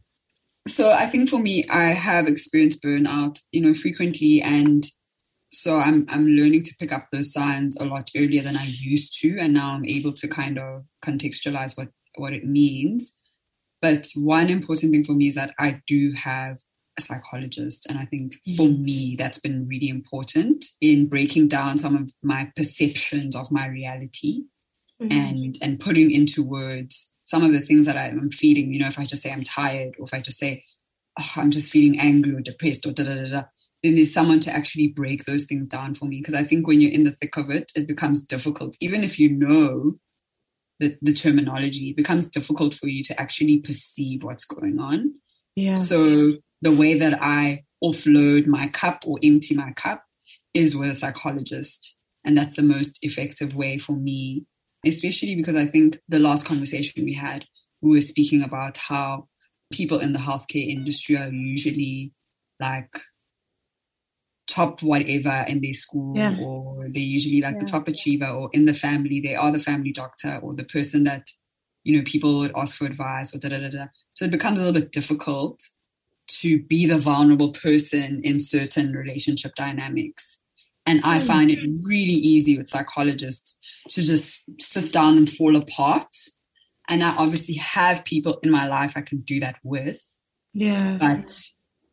[0.67, 4.83] So I think for me, I have experienced burnout, you know, frequently, and
[5.47, 9.19] so I'm I'm learning to pick up those signs a lot earlier than I used
[9.21, 13.17] to, and now I'm able to kind of contextualize what what it means.
[13.81, 16.59] But one important thing for me is that I do have
[16.97, 18.83] a psychologist, and I think for mm-hmm.
[18.83, 24.43] me that's been really important in breaking down some of my perceptions of my reality,
[25.01, 25.11] mm-hmm.
[25.11, 28.99] and and putting into words some of the things that I'm feeling, you know, if
[28.99, 30.65] I just say I'm tired or if I just say,
[31.19, 33.43] oh, I'm just feeling angry or depressed or da da da da,
[33.81, 36.19] then there's someone to actually break those things down for me.
[36.19, 38.77] Because I think when you're in the thick of it, it becomes difficult.
[38.81, 39.97] Even if you know
[40.79, 45.13] the, the terminology, it becomes difficult for you to actually perceive what's going on.
[45.55, 45.75] Yeah.
[45.75, 50.03] So the way that I offload my cup or empty my cup
[50.53, 51.95] is with a psychologist.
[52.25, 54.45] And that's the most effective way for me
[54.85, 57.45] especially because I think the last conversation we had,
[57.81, 59.27] we were speaking about how
[59.71, 62.13] people in the healthcare industry are usually
[62.59, 62.93] like
[64.47, 66.37] top whatever in their school yeah.
[66.39, 67.59] or they're usually like yeah.
[67.59, 71.03] the top achiever or in the family they are the family doctor or the person
[71.05, 71.27] that
[71.83, 74.61] you know people would ask for advice or da da da da so it becomes
[74.61, 75.59] a little bit difficult
[76.27, 80.39] to be the vulnerable person in certain relationship dynamics
[80.85, 81.23] and i mm.
[81.23, 86.15] find it really easy with psychologists to just sit down and fall apart.
[86.89, 90.01] And I obviously have people in my life I can do that with.
[90.53, 90.97] Yeah.
[90.99, 91.31] But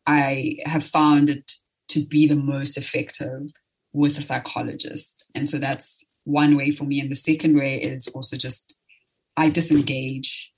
[0.05, 1.53] I have found it
[1.89, 3.51] to be the most effective
[3.93, 5.25] with a psychologist.
[5.35, 6.99] And so that's one way for me.
[6.99, 8.77] And the second way is also just
[9.37, 10.51] I disengage.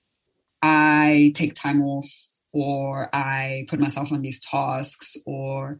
[0.61, 2.07] I take time off
[2.53, 5.79] or I put myself on these tasks or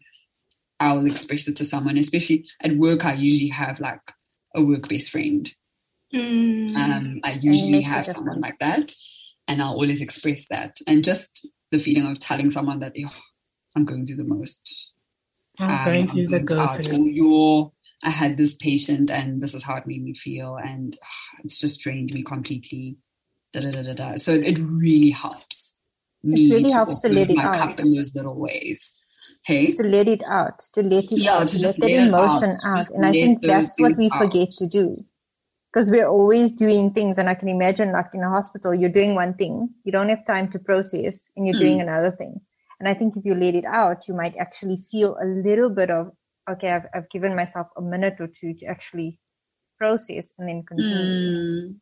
[0.79, 3.05] I will express it to someone, especially at work.
[3.05, 4.01] I usually have like
[4.55, 5.51] a work best friend.
[6.13, 6.75] Mm.
[6.75, 8.93] Um, I usually have someone like that,
[9.47, 10.77] and I'll always express that.
[10.87, 13.15] And just the feeling of telling someone that oh,
[13.75, 14.91] I'm going through the most.
[15.59, 17.07] I'm um, going through the go through.
[17.07, 17.71] Your,
[18.03, 21.59] I had this patient, and this is how it made me feel, and oh, it's
[21.59, 22.97] just drained me completely.
[23.53, 24.15] Da, da, da, da, da.
[24.15, 25.79] So it really helps
[26.23, 27.55] me it really to helps to let it my out.
[27.55, 28.95] cup in those little ways.
[29.45, 31.97] Hey, to let it out, to let it Yeah, out, to to just let that
[31.97, 32.89] let it emotion out, out.
[32.91, 34.17] And I think that's what we out.
[34.17, 35.05] forget to do.
[35.71, 39.15] Because we're always doing things, and I can imagine, like in a hospital, you're doing
[39.15, 41.61] one thing, you don't have time to process, and you're Hmm.
[41.61, 42.41] doing another thing.
[42.79, 45.89] And I think if you let it out, you might actually feel a little bit
[45.89, 46.11] of,
[46.49, 49.19] okay, I've, I've given myself a minute or two to actually
[49.79, 51.15] process and then continue.
[51.15, 51.75] Mm,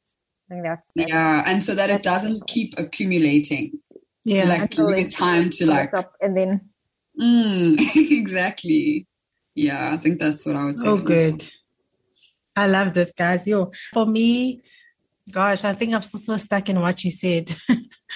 [0.49, 2.47] I think that's, that's yeah, and so that it doesn't special.
[2.47, 3.79] keep accumulating.
[4.23, 4.45] Yeah.
[4.45, 6.70] like until giving it time to like top, and then
[7.21, 9.05] Mm, exactly.
[9.55, 10.85] Yeah, I think that's what I would say.
[10.85, 11.43] So good.
[12.55, 13.47] I love this, guys.
[13.47, 14.61] Yo, for me,
[15.31, 17.51] gosh, I think I'm still so stuck in what you said.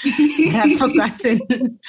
[0.03, 1.79] I've forgotten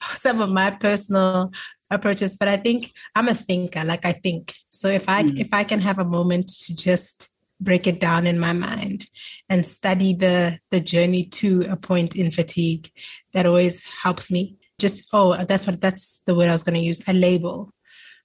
[0.00, 1.52] some of my personal
[1.90, 3.84] approaches, but I think I'm a thinker.
[3.84, 4.54] Like I think.
[4.68, 5.38] So if I Mm.
[5.38, 9.06] if I can have a moment to just break it down in my mind
[9.48, 12.90] and study the the journey to a point in fatigue,
[13.32, 14.57] that always helps me.
[14.78, 17.06] Just oh, that's what that's the word I was going to use.
[17.08, 17.72] A label.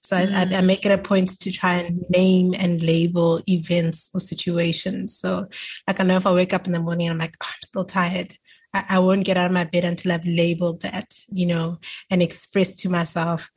[0.02, 0.66] So I, I, I mm.
[0.66, 5.16] make it a point to try and name and label events or situations.
[5.18, 5.48] So,
[5.88, 7.62] like, I know if I wake up in the morning and I'm like, oh, I'm
[7.62, 8.36] still tired,
[8.74, 11.78] I, I won't get out of my bed until I've labeled that, you know,
[12.10, 13.48] and expressed to myself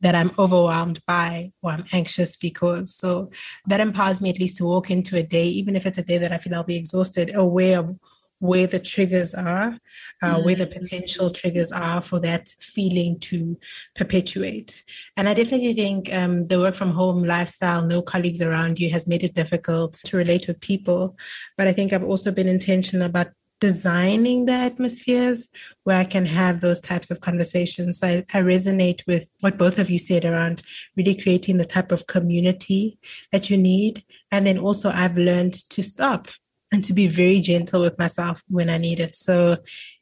[0.00, 2.94] that I'm overwhelmed by or I'm anxious because.
[2.94, 3.30] So
[3.66, 6.18] that empowers me at least to walk into a day, even if it's a day
[6.18, 7.98] that I feel I'll be exhausted, aware of
[8.40, 9.78] where the triggers are,
[10.22, 13.58] uh, where the potential triggers are for that feeling to
[13.96, 14.84] perpetuate.
[15.16, 19.08] And I definitely think um, the work from home lifestyle, no colleagues around you, has
[19.08, 21.16] made it difficult to relate with people.
[21.56, 23.28] But I think I've also been intentional about
[23.60, 25.50] designing the atmospheres
[25.84, 27.98] where I can have those types of conversations.
[27.98, 30.62] So I, I resonate with what both of you said around
[30.96, 32.98] really creating the type of community
[33.32, 34.04] that you need.
[34.30, 36.28] And then also I've learned to stop
[36.72, 39.14] and to be very gentle with myself when I need it.
[39.14, 39.58] So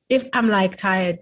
[0.09, 1.21] if I'm like tired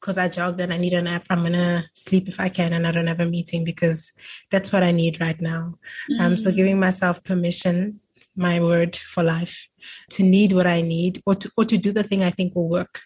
[0.00, 2.86] because I jogged and I need a nap, I'm gonna sleep if I can and
[2.86, 4.12] I don't have a meeting because
[4.50, 5.74] that's what I need right now.
[6.20, 8.00] Um, so giving myself permission,
[8.36, 9.68] my word for life,
[10.10, 12.68] to need what I need or to or to do the thing I think will
[12.68, 13.00] work.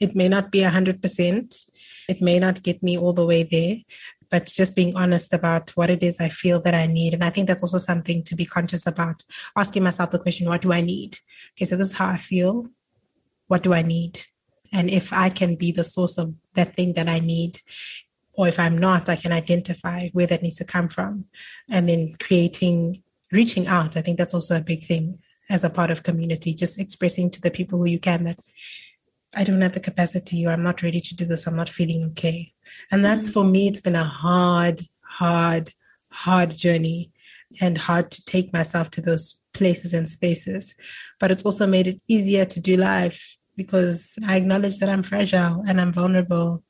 [0.00, 1.54] It may not be a hundred percent.
[2.08, 3.76] It may not get me all the way there,
[4.30, 7.14] but just being honest about what it is I feel that I need.
[7.14, 9.22] And I think that's also something to be conscious about
[9.56, 11.18] asking myself the question, what do I need?
[11.56, 12.66] Okay, so this is how I feel.
[13.46, 14.20] What do I need?
[14.72, 17.58] And if I can be the source of that thing that I need,
[18.36, 21.24] or if I'm not, I can identify where that needs to come from.
[21.70, 23.96] And then creating, reaching out.
[23.96, 25.18] I think that's also a big thing
[25.50, 28.38] as a part of community, just expressing to the people who you can that
[29.36, 31.46] I don't have the capacity or I'm not ready to do this.
[31.46, 32.52] I'm not feeling okay.
[32.90, 33.32] And that's mm-hmm.
[33.32, 35.70] for me, it's been a hard, hard,
[36.10, 37.12] hard journey
[37.60, 40.74] and hard to take myself to those places and spaces.
[41.18, 45.64] But it's also made it easier to do life because I acknowledge that I'm fragile
[45.68, 46.62] and I'm vulnerable.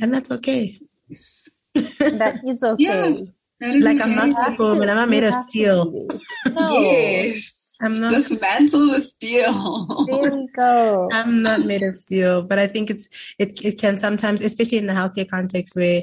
[0.00, 0.78] And that's okay.
[1.08, 2.82] that is okay.
[2.82, 3.12] Yeah.
[3.60, 6.08] That is Like I'm not You have Superwoman, I'm not made of steel.
[6.50, 6.80] No.
[6.80, 7.59] Yes.
[7.82, 10.06] I'm not Dismantle the steel.
[10.06, 11.08] There we go.
[11.12, 14.86] I'm not made of steel, but I think it's it it can sometimes, especially in
[14.86, 16.02] the healthcare context where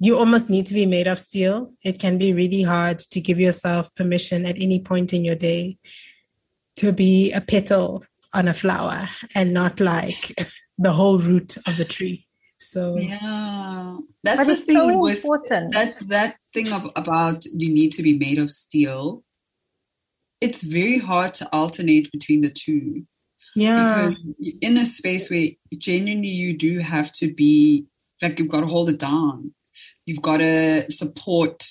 [0.00, 1.70] you almost need to be made of steel.
[1.82, 5.78] It can be really hard to give yourself permission at any point in your day
[6.76, 8.04] to be a petal
[8.34, 9.00] on a flower
[9.34, 10.32] and not like
[10.78, 12.26] the whole root of the tree.
[12.58, 15.72] So Yeah, that's But the it's thing so with important.
[15.72, 19.24] that that thing of, about you need to be made of steel.
[20.40, 23.06] It's very hard to alternate between the two
[23.58, 24.24] yeah, because
[24.60, 27.86] in a space where genuinely you do have to be
[28.22, 29.54] like you've got to hold it down.
[30.06, 31.64] You've got to support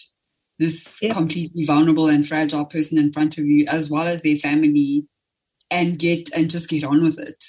[0.59, 5.07] this completely vulnerable and fragile person in front of you, as well as their family,
[5.69, 7.43] and get and just get on with it.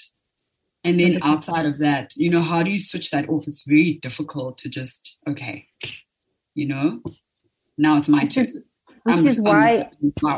[0.85, 3.49] And then outside of that, you know, how do you switch that off?
[3.49, 5.66] It's very difficult to just okay,
[6.55, 7.03] you know,
[7.77, 8.47] now it's my turn.
[9.05, 9.91] Which I'm- is why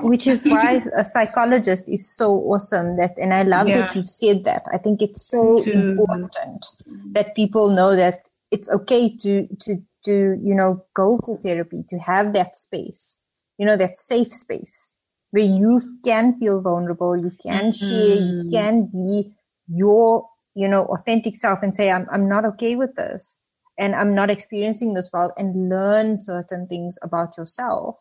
[0.02, 3.80] which is why a psychologist is so awesome that and i love Yeah.
[3.80, 5.72] that you said that i think it's so too.
[5.72, 6.64] important
[7.12, 11.98] that people know that it's okay to to to you know go for therapy to
[11.98, 13.22] have that space
[13.58, 14.96] you know that safe space
[15.30, 17.88] where you can feel vulnerable, you can mm-hmm.
[17.88, 18.52] share, you mm.
[18.52, 19.32] can be
[19.68, 23.42] your, you know, authentic self and say, I'm, I'm not okay with this
[23.78, 27.96] and I'm not experiencing this well and learn certain things about yourself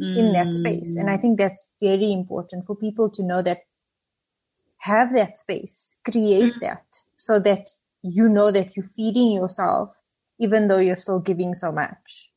[0.00, 0.16] mm.
[0.18, 0.96] in that space.
[0.96, 1.20] And I mm.
[1.20, 3.58] think that's very important for people to know that
[4.80, 6.60] have that space, create mm.
[6.60, 6.84] that
[7.16, 7.68] so that
[8.02, 10.00] you know that you're feeding yourself
[10.38, 12.30] even though you're still giving so much.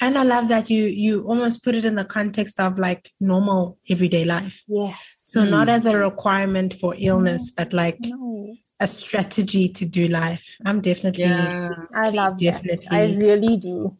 [0.00, 3.78] And I love that you you almost put it in the context of like normal
[3.88, 4.62] everyday life.
[4.68, 5.22] Yes.
[5.24, 5.50] So mm.
[5.50, 8.54] not as a requirement for illness, but like no.
[8.78, 10.58] a strategy to do life.
[10.66, 11.70] I'm definitely yeah.
[11.94, 12.76] I love definitely.
[12.90, 12.94] that.
[12.94, 13.94] I really do.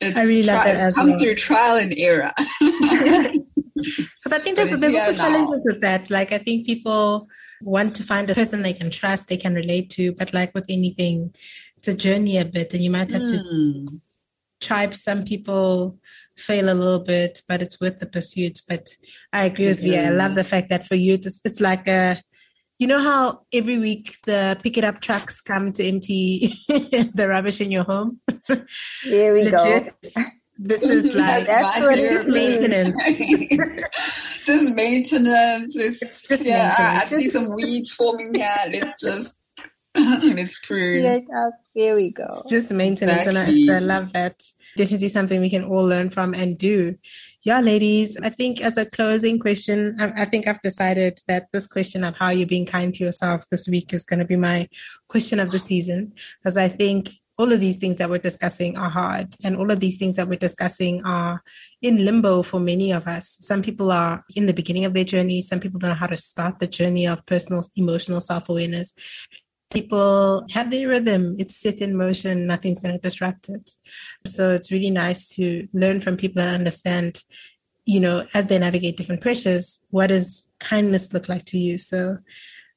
[0.00, 1.18] It's I really love that as come well.
[1.18, 2.32] through trial and error.
[3.78, 6.10] Because I think there's, there's also challenges with that.
[6.10, 7.28] Like I think people
[7.62, 10.66] want to find a person they can trust, they can relate to, but like with
[10.68, 11.32] anything,
[11.76, 13.28] it's a journey a bit, and you might have mm.
[13.28, 13.96] to hmm
[14.60, 15.98] tribe, some people
[16.36, 18.60] fail a little bit, but it's worth the pursuit.
[18.68, 18.88] But
[19.32, 19.98] I agree with you.
[19.98, 22.22] I love the fact that for you, it's, it's like a,
[22.78, 27.60] you know how every week the pick it up trucks come to empty the rubbish
[27.60, 28.20] in your home?
[29.02, 29.88] Here we go.
[30.58, 33.02] This is like that's what just maintenance.
[34.44, 35.76] just maintenance.
[35.76, 36.78] It's, it's just yeah, maintenance.
[36.78, 38.54] I, I see some weeds forming here.
[38.66, 39.36] It's just
[39.94, 41.24] it's prune.
[41.74, 42.24] Here we go.
[42.24, 43.68] It's just maintenance, exactly.
[43.68, 44.42] and I, I love that.
[44.76, 46.96] Definitely something we can all learn from and do.
[47.44, 51.68] Yeah, ladies, I think as a closing question, I, I, think I've decided that this
[51.68, 54.66] question of how you're being kind to yourself this week is going to be my
[55.08, 56.14] question of the season.
[56.40, 59.78] Because I think all of these things that we're discussing are hard and all of
[59.78, 61.44] these things that we're discussing are
[61.80, 63.36] in limbo for many of us.
[63.40, 65.40] Some people are in the beginning of their journey.
[65.40, 69.28] Some people don't know how to start the journey of personal emotional self-awareness
[69.70, 71.34] people have their rhythm.
[71.38, 72.46] It's set in motion.
[72.46, 73.70] Nothing's going to disrupt it.
[74.26, 77.22] So it's really nice to learn from people and understand,
[77.84, 81.78] you know, as they navigate different pressures, what does kindness look like to you?
[81.78, 82.18] So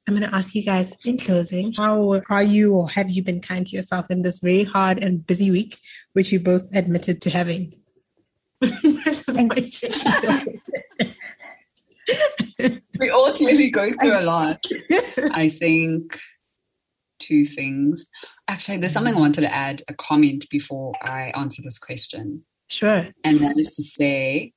[0.06, 3.40] I'm going to ask you guys in closing, how are you or have you been
[3.40, 5.78] kind to yourself in this very hard and busy week,
[6.12, 7.72] which you both admitted to having?
[13.00, 14.64] we all clearly go through a lot.
[15.34, 16.18] I think
[17.22, 18.08] two things.
[18.48, 19.22] Actually, there's something I mm-hmm.
[19.22, 22.44] wanted to add a comment before I answer this question.
[22.68, 23.06] Sure.
[23.24, 24.52] And that is to say,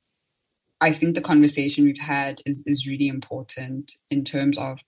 [0.82, 4.80] I think the conversation we've had is, is really important in terms of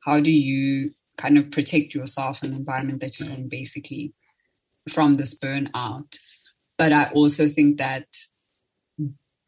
[0.00, 4.12] how do you kind of protect yourself and the environment that you're in, basically,
[4.88, 6.16] from this burnout.
[6.76, 8.06] But I also think that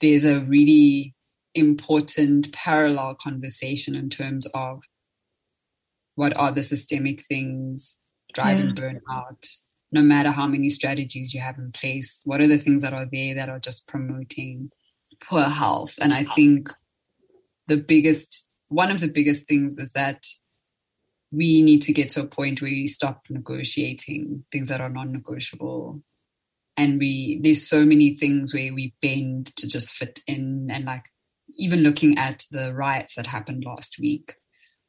[0.00, 1.14] there's a really
[1.54, 4.82] important parallel conversation in terms of
[6.16, 7.98] what are the systemic things
[8.34, 8.72] driving yeah.
[8.72, 9.56] burnout?
[9.92, 13.06] No matter how many strategies you have in place what are the things that are
[13.10, 14.70] there that are just promoting
[15.22, 15.94] poor health?
[16.00, 16.70] And i think
[17.68, 20.24] the biggest one of the biggest things is that
[21.32, 26.02] we need to get to a point where we stop negotiating things that are non-negotiable.
[26.76, 31.06] And we there's so many things where we bend to just fit in and like
[31.58, 34.34] even looking at the riots that happened last week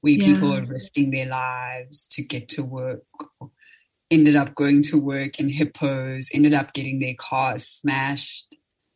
[0.01, 0.25] where yeah.
[0.25, 3.03] people are risking their lives to get to work,
[4.09, 8.55] ended up going to work in hippos, ended up getting their cars smashed,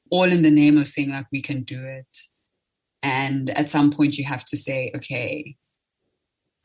[0.10, 2.18] all in the name of saying, like, we can do it.
[3.02, 5.56] And at some point, you have to say, okay,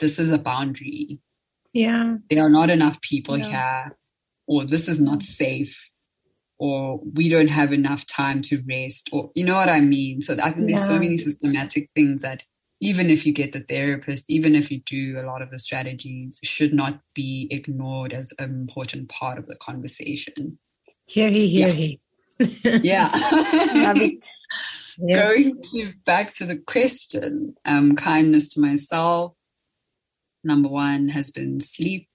[0.00, 1.20] this is a boundary.
[1.72, 2.16] Yeah.
[2.30, 3.46] There are not enough people yeah.
[3.84, 3.98] here,
[4.46, 5.24] or this is not mm.
[5.24, 5.76] safe,
[6.58, 10.20] or we don't have enough time to rest, or you know what I mean?
[10.20, 10.76] So I think yeah.
[10.76, 12.42] there's so many systematic things that
[12.80, 16.40] even if you get the therapist, even if you do a lot of the strategies,
[16.44, 20.58] should not be ignored as an important part of the conversation.
[21.06, 21.74] Hear he, hear yeah.
[21.74, 21.98] he.
[22.82, 23.10] yeah.
[23.74, 24.24] Love it.
[24.98, 25.24] Yeah.
[25.24, 29.34] Going to back to the question, um, kindness to myself.
[30.42, 32.08] Number one has been sleep,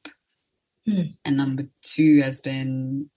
[0.88, 1.02] hmm.
[1.24, 3.12] and number two has been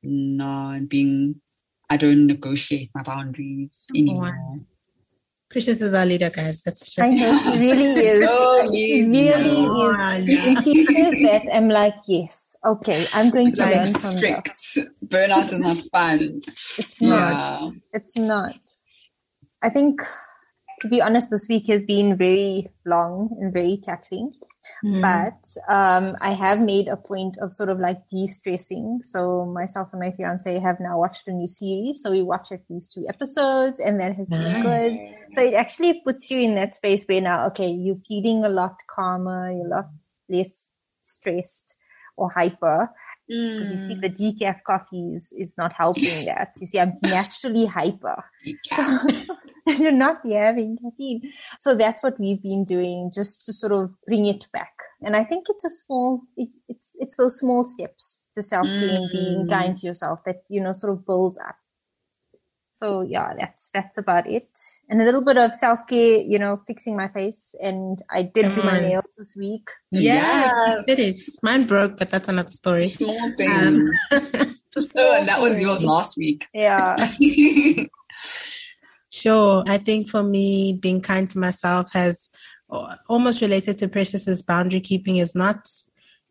[0.00, 1.40] not being.
[1.90, 4.38] I don't negotiate my boundaries anymore.
[5.48, 6.62] Precious is our leader, guys.
[6.64, 7.06] That's just.
[7.06, 8.26] I know she really is.
[8.28, 10.26] oh, she really no, is.
[10.26, 10.44] No.
[10.44, 14.44] When she says that, I'm like, yes, okay, I'm going to learn from strict.
[14.44, 14.98] this.
[15.04, 16.42] Burnout is not fun.
[16.78, 17.32] It's not.
[17.32, 17.70] Yeah.
[17.92, 18.58] It's not.
[19.62, 20.00] I think,
[20.80, 24.32] to be honest, this week has been very long and very taxing.
[24.84, 25.02] Mm.
[25.02, 29.00] But um, I have made a point of sort of like de-stressing.
[29.02, 32.02] So myself and my fiance have now watched a new series.
[32.02, 34.44] So we watch at least two episodes and that has nice.
[34.44, 34.92] been good.
[35.30, 38.76] So it actually puts you in that space where now, okay, you're feeling a lot
[38.88, 39.88] calmer, you're a lot
[40.28, 41.76] less stressed
[42.16, 42.90] or hyper
[43.28, 43.70] because mm.
[43.70, 46.52] you see the decaf coffee is, is not helping that.
[46.60, 48.24] You see, I'm naturally hyper.
[48.70, 49.08] So,
[49.66, 51.32] you're not having caffeine.
[51.58, 54.74] So that's what we've been doing just to sort of bring it back.
[55.02, 59.00] And I think it's a small, it, it's, it's those small steps to self care
[59.00, 59.12] mm.
[59.12, 59.50] being mm.
[59.50, 61.56] kind to yourself that, you know, sort of builds up.
[62.76, 64.50] So yeah, that's that's about it.
[64.90, 67.54] And a little bit of self care, you know, fixing my face.
[67.62, 69.66] And I did Come do my nails this week.
[69.90, 70.94] Yes, yeah.
[70.94, 71.22] did it.
[71.42, 72.84] Mine broke, but that's another story.
[72.84, 73.50] Small thing.
[73.50, 76.48] Um, oh, and that was yours last week.
[76.52, 76.96] Yeah.
[79.10, 79.64] sure.
[79.66, 82.28] I think for me, being kind to myself has
[83.08, 85.66] almost related to Precious's boundary keeping is not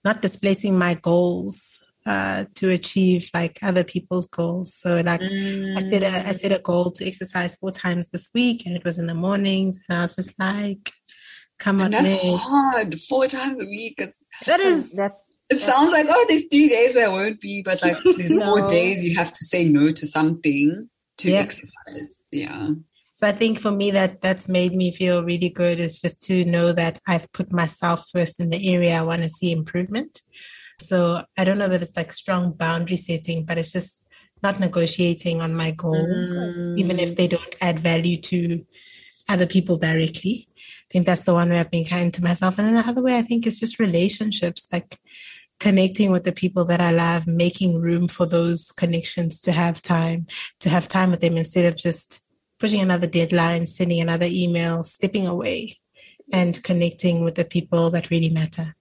[0.04, 4.74] not displacing my goals uh, to achieve like other people's goals.
[4.74, 5.76] So like mm.
[5.76, 8.84] I set a I set a goal to exercise four times this week, and it
[8.84, 10.90] was in the mornings, and I was just like,
[11.60, 12.38] "Come on, that's man.
[12.38, 13.02] hard.
[13.02, 13.96] Four times a week.
[13.98, 17.62] It's, that is that's." It sounds like oh, there's three days where I won't be,
[17.64, 18.46] but like there's no.
[18.46, 21.40] four days you have to say no to something to yeah.
[21.40, 22.26] exercise.
[22.32, 22.70] Yeah.
[23.14, 26.44] So I think for me that that's made me feel really good is just to
[26.44, 30.20] know that I've put myself first in the area I want to see improvement.
[30.80, 34.08] So I don't know that it's like strong boundary setting, but it's just
[34.44, 36.78] not negotiating on my goals, mm.
[36.78, 38.66] even if they don't add value to
[39.28, 40.48] other people directly.
[40.48, 42.58] I think that's the one way I've been kind to myself.
[42.58, 44.98] And then the other way I think is just relationships, like
[45.60, 50.28] connecting with the people that I love, making room for those connections to have time,
[50.60, 52.24] to have time with them instead of just
[52.60, 55.80] pushing another deadline, sending another email, stepping away
[56.32, 58.76] and connecting with the people that really matter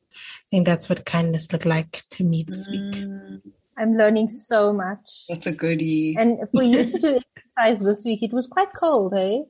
[0.55, 2.93] think that's what kindness looked like to me this week.
[2.93, 3.41] Mm.
[3.77, 5.25] I'm learning so much.
[5.29, 6.15] That's a goodie.
[6.17, 9.41] And for you to do exercise this week, it was quite cold, eh?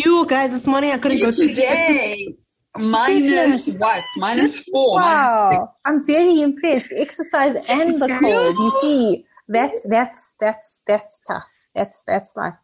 [0.00, 2.34] You guys, this morning I couldn't you go today.
[2.76, 4.02] Minus what?
[4.18, 4.96] Minus four.
[4.96, 5.50] Wow.
[5.52, 6.92] Minus I'm very impressed.
[6.96, 8.56] Exercise and the cold.
[8.58, 11.52] You see, that's that's that's that's tough.
[11.76, 12.54] That's that's like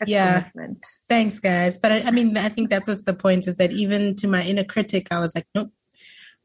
[0.00, 0.40] that's yeah.
[0.50, 0.84] Commitment.
[1.08, 1.78] Thanks, guys.
[1.78, 4.42] But I, I mean, I think that was the point is that even to my
[4.42, 5.70] inner critic, I was like, nope,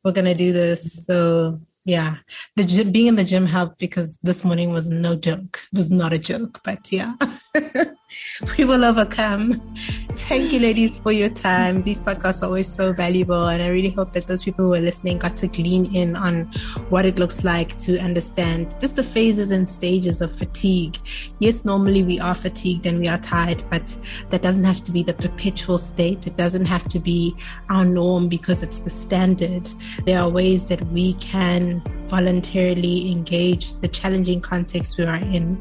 [0.03, 1.05] we're gonna do this.
[1.05, 2.17] So yeah,
[2.55, 5.63] the gym, being in the gym helped because this morning was no joke.
[5.73, 7.15] It was not a joke, but yeah,
[8.57, 9.53] we will overcome.
[10.13, 11.82] Thank you, ladies, for your time.
[11.82, 14.82] These podcasts are always so valuable, and I really hope that those people who are
[14.82, 16.51] listening got to glean in on
[16.89, 20.97] what it looks like to understand just the phases and stages of fatigue.
[21.39, 23.97] Yes, normally we are fatigued and we are tired, but
[24.29, 26.27] that doesn't have to be the perpetual state.
[26.27, 27.36] It doesn't have to be
[27.69, 29.67] our norm because it's the standard.
[30.05, 31.13] There are ways that we
[32.07, 35.57] voluntarily engage the challenging context we are in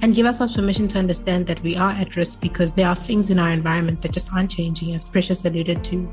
[0.00, 3.30] and give ourselves permission to understand that we are at risk because there are things
[3.30, 6.08] in our environment that just aren't changing, as Precious alluded to.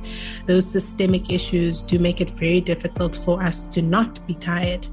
[0.45, 4.87] Those systemic issues do make it very difficult for us to not be tired.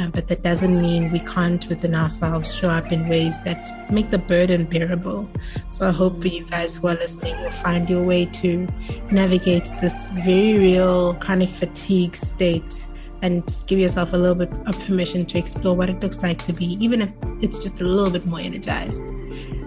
[0.00, 4.10] Uh, but that doesn't mean we can't within ourselves show up in ways that make
[4.10, 5.28] the burden bearable.
[5.68, 8.66] So I hope for you guys who are listening will find your way to
[9.10, 12.88] navigate this very real chronic fatigue state
[13.22, 16.52] and give yourself a little bit of permission to explore what it looks like to
[16.52, 19.14] be, even if it's just a little bit more energized.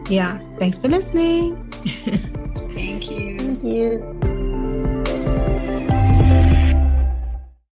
[0.10, 0.40] Yeah.
[0.60, 1.56] Thanks for listening.
[2.76, 3.40] Thank you.
[3.40, 4.45] Thank you.